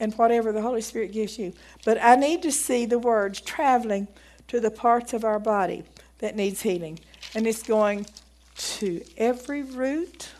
[0.01, 1.53] And whatever the Holy Spirit gives you.
[1.85, 4.09] But I need to see the words traveling
[4.49, 5.85] to the parts of our body
[6.19, 6.99] that needs healing.
[7.35, 8.07] And it's going
[8.57, 10.31] to every root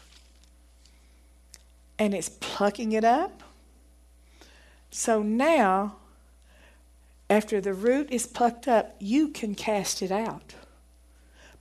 [1.99, 3.44] and it's plucking it up.
[4.97, 5.97] So now,
[7.29, 10.55] after the root is plucked up, you can cast it out.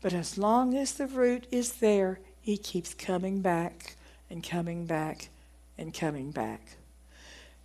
[0.04, 3.96] But as long as the root is there, it keeps coming back
[4.30, 5.30] and coming back
[5.80, 6.76] and coming back.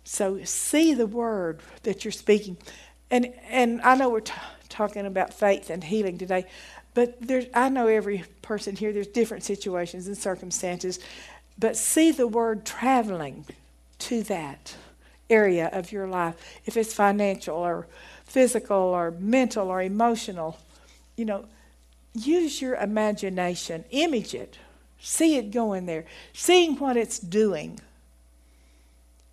[0.03, 2.57] So see the word that you're speaking.
[3.11, 4.33] And, and I know we're t-
[4.69, 6.47] talking about faith and healing today,
[6.95, 10.99] but there's, I know every person here, there's different situations and circumstances,
[11.59, 13.45] but see the word traveling
[13.99, 14.73] to that
[15.29, 16.35] area of your life.
[16.65, 17.87] If it's financial or
[18.25, 20.59] physical or mental or emotional,
[21.15, 21.45] you know,
[22.13, 24.57] use your imagination, image it,
[24.99, 27.79] see it going there, seeing what it's doing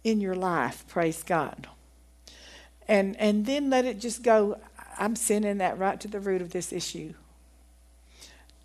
[0.04, 1.66] in your life, praise God.
[2.88, 4.58] And and then let it just go,
[4.98, 7.14] I'm sending that right to the root of this issue.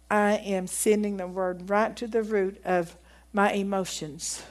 [0.09, 2.95] I am sending the word right to the root of
[3.33, 4.43] my emotions.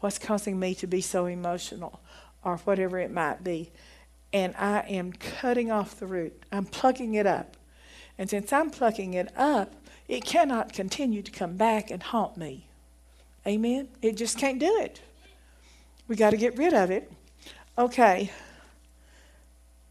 [0.00, 2.00] What's causing me to be so emotional
[2.44, 3.70] or whatever it might be.
[4.32, 6.42] And I am cutting off the root.
[6.52, 7.56] I'm plucking it up.
[8.18, 9.74] And since I'm plucking it up,
[10.06, 12.66] it cannot continue to come back and haunt me.
[13.46, 13.88] Amen?
[14.02, 15.00] It just can't do it.
[16.08, 17.10] We got to get rid of it.
[17.76, 18.30] Okay.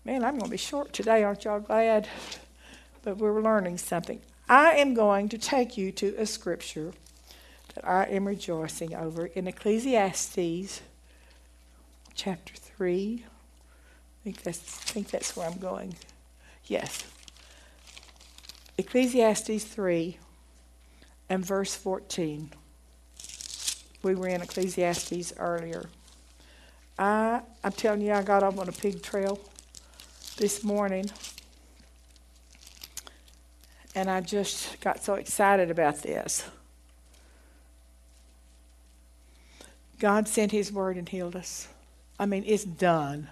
[0.03, 2.07] Man, I'm going to be short today, aren't y'all glad?
[3.03, 4.21] But we're learning something.
[4.49, 6.93] I am going to take you to a scripture
[7.77, 10.81] that I am rejoicing over in Ecclesiastes
[12.15, 13.23] chapter 3.
[13.23, 15.95] I think that's, I think that's where I'm going.
[16.65, 17.05] Yes.
[18.79, 20.17] Ecclesiastes 3
[21.29, 22.49] and verse 14.
[24.01, 25.87] We were in Ecclesiastes earlier.
[26.97, 29.39] I, I'm telling you, I got off on a pig trail
[30.37, 31.11] this morning.
[33.93, 36.43] And I just got so excited about this.
[39.99, 41.67] God sent His word and healed us.
[42.19, 43.29] I mean, it's done.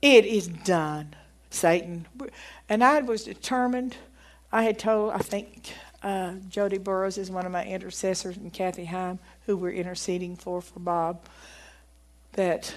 [0.00, 1.14] It is done,
[1.50, 2.06] Satan.
[2.68, 3.96] And I was determined
[4.52, 8.84] I had told, I think uh, Jody Burrows is one of my intercessors, and Kathy
[8.84, 11.20] Heim, who we're interceding for for Bob,
[12.32, 12.74] that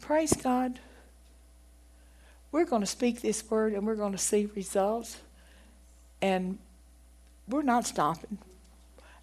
[0.00, 0.80] praise God,
[2.50, 5.18] we're going to speak this word and we're going to see results,
[6.20, 6.58] and
[7.46, 8.38] we're not stopping.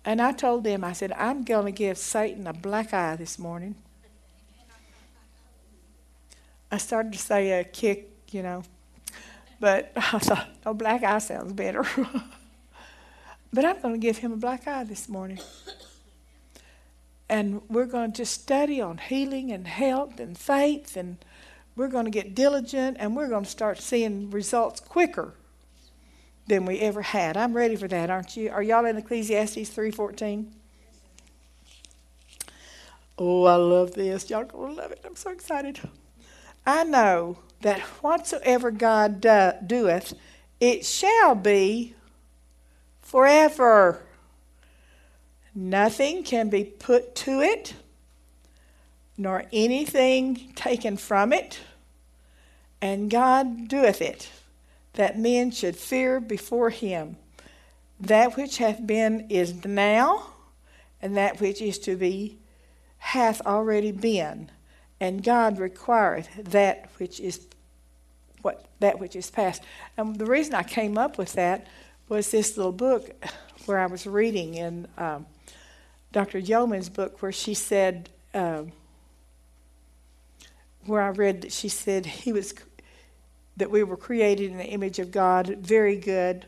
[0.06, 3.40] And I told them, I said, I'm going to give Satan a black eye this
[3.40, 3.76] morning.
[6.72, 8.64] I started to say a kick, you know.
[9.60, 11.84] But I thought, oh, black eye sounds better.
[13.54, 15.40] but I'm going to give him a black eye this morning.
[17.28, 21.18] And we're going to study on healing and health and faith, and
[21.76, 25.34] we're going to get diligent, and we're going to start seeing results quicker
[26.48, 27.38] than we ever had.
[27.38, 28.50] I'm ready for that, aren't you?
[28.50, 30.52] Are y'all in Ecclesiastes 3:14?
[33.18, 34.30] Oh, I love this.
[34.30, 35.00] Y'all gonna love it.
[35.06, 35.80] I'm so excited.
[36.66, 40.14] I know that whatsoever God do, doeth,
[40.60, 41.96] it shall be
[43.02, 44.02] forever.
[45.54, 47.76] Nothing can be put to it,
[49.18, 51.60] nor anything taken from it,
[52.82, 54.30] and God doeth it,
[54.96, 57.18] that men should fear before him.
[58.00, 60.34] That which hath been is now,
[61.02, 62.38] and that which is to be
[62.98, 64.50] hath already been
[65.00, 67.48] and God requireth that which is
[68.42, 69.64] what that which is past.
[69.98, 71.68] And the reason I came up with that
[72.08, 73.10] was this little book
[73.66, 75.26] where I was reading in um,
[76.12, 76.40] Dr.
[76.40, 78.72] Yeomans' book, where she said, um,
[80.86, 82.54] where I read that she said he was
[83.58, 86.46] that we were created in the image of God, very good,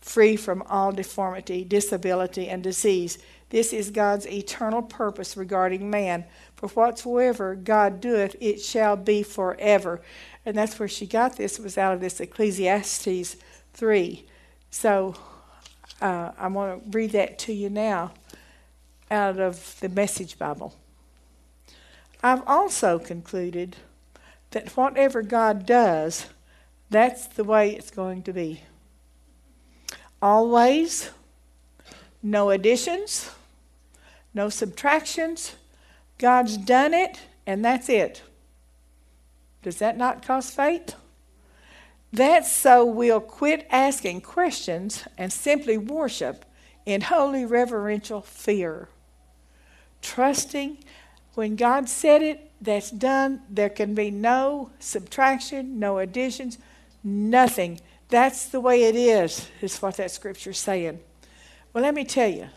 [0.00, 3.18] free from all deformity, disability, and disease.
[3.50, 6.24] This is God's eternal purpose regarding man.
[6.56, 10.00] For whatsoever God doeth, it shall be forever.
[10.44, 13.36] And that's where she got this, was out of this Ecclesiastes
[13.74, 14.26] 3.
[14.70, 15.14] So
[16.00, 18.12] uh, I want to read that to you now
[19.10, 20.74] out of the Message Bible.
[22.22, 23.76] I've also concluded
[24.50, 26.26] that whatever God does,
[26.90, 28.62] that's the way it's going to be.
[30.20, 31.10] Always,
[32.22, 33.30] no additions,
[34.34, 35.54] no subtractions.
[36.18, 38.22] God's done it, and that's it.
[39.62, 40.94] Does that not cause faith?
[42.12, 46.44] That's so we'll quit asking questions and simply worship
[46.86, 48.88] in holy reverential fear.
[50.00, 50.78] Trusting
[51.34, 53.42] when God said it, that's done.
[53.48, 56.58] There can be no subtraction, no additions,
[57.08, 57.80] nothing.
[58.08, 61.00] That's the way it is, is what that scripture's saying.
[61.72, 62.48] Well, let me tell you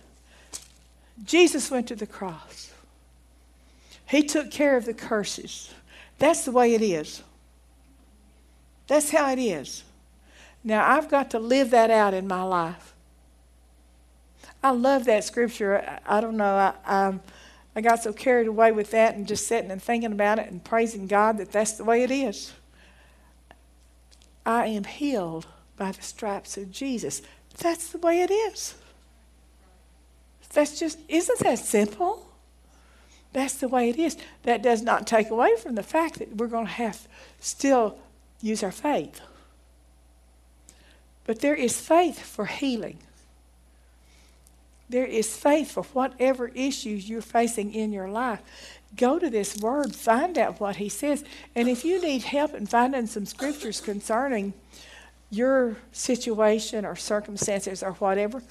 [1.23, 2.71] Jesus went to the cross,
[4.05, 5.73] He took care of the curses.
[6.17, 7.23] That's the way it is.
[8.87, 9.83] That's how it is.
[10.63, 12.93] Now, I've got to live that out in my life.
[14.63, 15.79] I love that scripture.
[15.79, 16.53] I, I don't know.
[16.53, 17.19] I, I,
[17.75, 20.63] I got so carried away with that and just sitting and thinking about it and
[20.63, 22.53] praising God that that's the way it is.
[24.45, 27.21] I am healed by the stripes of Jesus.
[27.57, 28.75] That's the way it is.
[30.53, 32.27] That's just, isn't that simple?
[33.33, 34.17] That's the way it is.
[34.43, 37.07] That does not take away from the fact that we're going to have
[37.39, 37.97] still
[38.41, 39.21] use our faith.
[41.25, 42.97] But there is faith for healing.
[44.89, 48.41] There is faith for whatever issues you're facing in your life.
[48.95, 51.23] Go to this word, find out what he says.
[51.55, 54.53] And if you need help in finding some scriptures concerning
[55.29, 58.43] your situation or circumstances or whatever,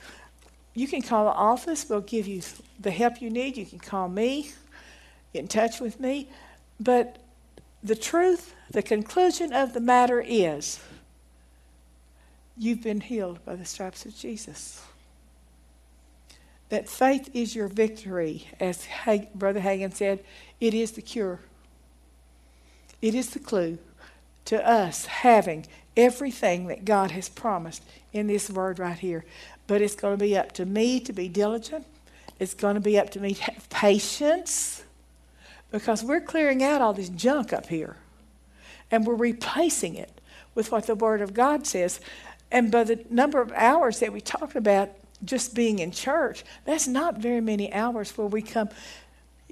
[0.75, 1.87] you can call the office.
[1.89, 2.43] We'll give you
[2.79, 3.57] the help you need.
[3.57, 4.53] You can call me,
[5.33, 6.29] get in touch with me.
[6.79, 7.19] But
[7.83, 10.81] the truth, the conclusion of the matter is
[12.57, 14.83] you've been healed by the stripes of Jesus
[16.71, 18.47] that faith is your victory.
[18.59, 18.87] As
[19.35, 20.21] Brother Hagin said,
[20.61, 21.41] it is the cure.
[23.03, 23.79] It is the clue
[24.47, 25.67] to us having
[25.97, 29.25] everything that God has promised in this word right here.
[29.67, 31.87] But it's going to be up to me to be diligent.
[32.39, 34.83] It's going to be up to me to have patience
[35.71, 37.97] because we're clearing out all this junk up here
[38.91, 40.21] and we're replacing it
[40.55, 42.01] with what the Word of God says.
[42.51, 44.91] And by the number of hours that we talked about,
[45.25, 48.69] just being in church, that's not very many hours where we come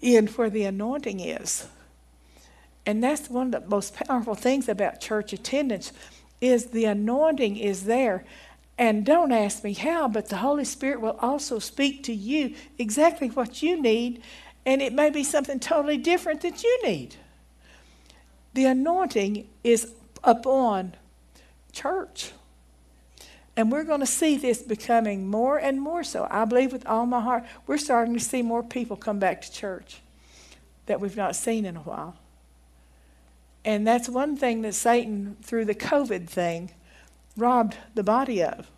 [0.01, 1.67] in where the anointing is.
[2.87, 5.93] And that's one of the most powerful things about church attendance
[6.41, 8.25] is the anointing is there.
[8.79, 13.29] And don't ask me how, but the Holy Spirit will also speak to you exactly
[13.29, 14.23] what you need,
[14.65, 17.17] and it may be something totally different that you need.
[18.55, 19.93] The anointing is
[20.23, 20.95] upon
[21.73, 22.33] church.
[23.59, 26.29] And we're going to see this becoming more and more so.
[26.31, 29.53] I believe with all my heart, we're starting to see more people come back to
[29.53, 29.99] church
[30.87, 32.15] that we've not seen in a while.
[33.65, 36.71] And that's one thing that Satan, through the COVID thing,
[37.37, 38.71] robbed the body of.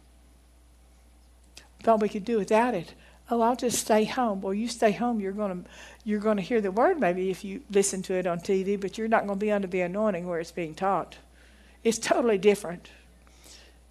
[1.83, 2.95] Thought we could do without it.
[3.31, 4.41] Oh, I'll just stay home.
[4.41, 5.71] Well, you stay home, you're going to
[6.07, 8.97] you're going to hear the word maybe if you listen to it on TV, but
[8.97, 11.19] you're not going to be under the anointing where it's being taught.
[11.85, 12.89] It's totally different.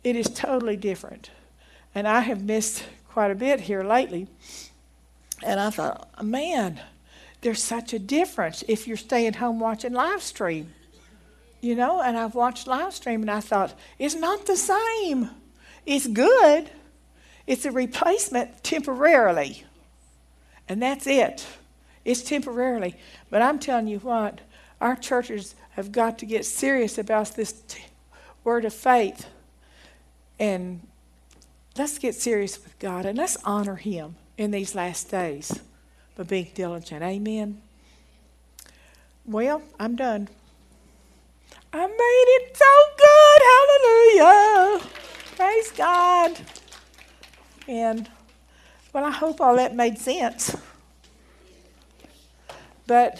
[0.03, 1.29] It is totally different.
[1.93, 4.27] And I have missed quite a bit here lately.
[5.43, 6.79] And I thought, man,
[7.41, 10.73] there's such a difference if you're staying home watching live stream.
[11.61, 15.29] You know, and I've watched live stream and I thought, it's not the same.
[15.85, 16.69] It's good.
[17.47, 19.65] It's a replacement temporarily.
[20.69, 21.45] And that's it.
[22.05, 22.95] It's temporarily.
[23.29, 24.39] But I'm telling you what,
[24.79, 27.83] our churches have got to get serious about this t-
[28.43, 29.25] word of faith
[30.39, 30.87] and
[31.77, 35.59] let's get serious with God and let's honor Him in these last days
[36.15, 37.03] by being diligent.
[37.03, 37.61] Amen.
[39.25, 40.29] Well, I'm done.
[41.71, 42.65] I made it so
[42.97, 43.41] good.
[44.19, 44.89] Hallelujah.
[45.35, 46.39] Praise God.
[47.67, 48.09] And,
[48.91, 50.55] well, I hope all that made sense.
[52.87, 53.19] But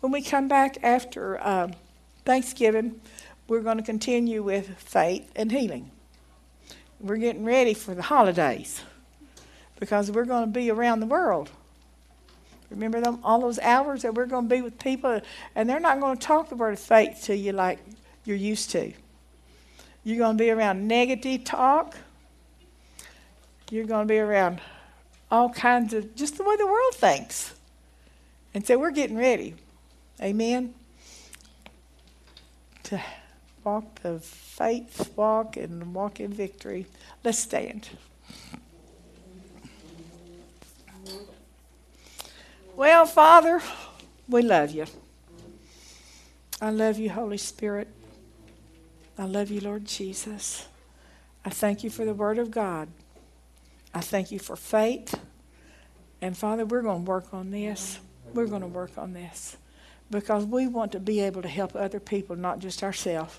[0.00, 1.74] when we come back after um,
[2.24, 3.00] Thanksgiving,
[3.48, 5.90] we're going to continue with faith and healing
[7.04, 8.82] we're getting ready for the holidays
[9.78, 11.50] because we're going to be around the world.
[12.70, 15.20] Remember them all those hours that we're going to be with people,
[15.54, 17.78] and they're not going to talk the word of faith to you like
[18.24, 18.92] you're used to.
[20.02, 21.94] You're going to be around negative talk.
[23.70, 24.60] You're going to be around
[25.30, 27.54] all kinds of just the way the world thinks.
[28.54, 29.54] And so we're getting ready.
[30.22, 30.74] Amen.
[32.84, 33.00] To
[33.64, 36.86] walk the faith walk and walk in victory.
[37.24, 37.88] Let's stand.
[42.76, 43.62] Well, Father,
[44.28, 44.86] we love you.
[46.60, 47.88] I love you, Holy Spirit.
[49.18, 50.66] I love you, Lord Jesus.
[51.44, 52.88] I thank you for the Word of God.
[53.94, 55.14] I thank you for faith.
[56.20, 58.00] And Father, we're going to work on this.
[58.32, 59.56] We're going to work on this
[60.10, 63.38] because we want to be able to help other people, not just ourselves.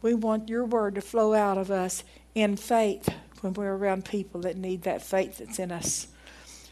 [0.00, 3.08] We want your word to flow out of us in faith
[3.40, 6.08] when we're around people that need that faith that's in us.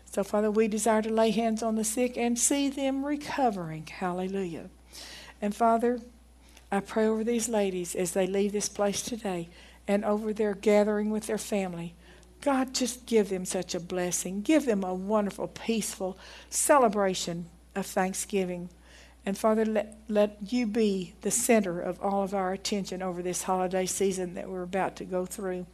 [0.05, 3.87] So, Father, we desire to lay hands on the sick and see them recovering.
[3.87, 4.70] Hallelujah.
[5.43, 6.01] And, Father,
[6.70, 9.49] I pray over these ladies as they leave this place today
[9.87, 11.95] and over their gathering with their family.
[12.41, 14.43] God, just give them such a blessing.
[14.43, 16.16] Give them a wonderful, peaceful
[16.49, 18.70] celebration of Thanksgiving.
[19.27, 23.43] And Father, let, let you be the center of all of our attention over this
[23.43, 25.66] holiday season that we're about to go through.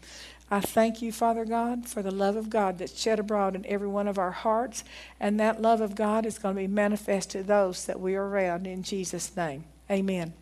[0.51, 3.89] I thank you, Father God, for the love of God that's shed abroad in every
[3.89, 4.85] one of our hearts.
[5.21, 8.27] And that love of God is going to be manifest to those that we are
[8.27, 9.65] around in Jesus' name.
[9.91, 10.33] Amen.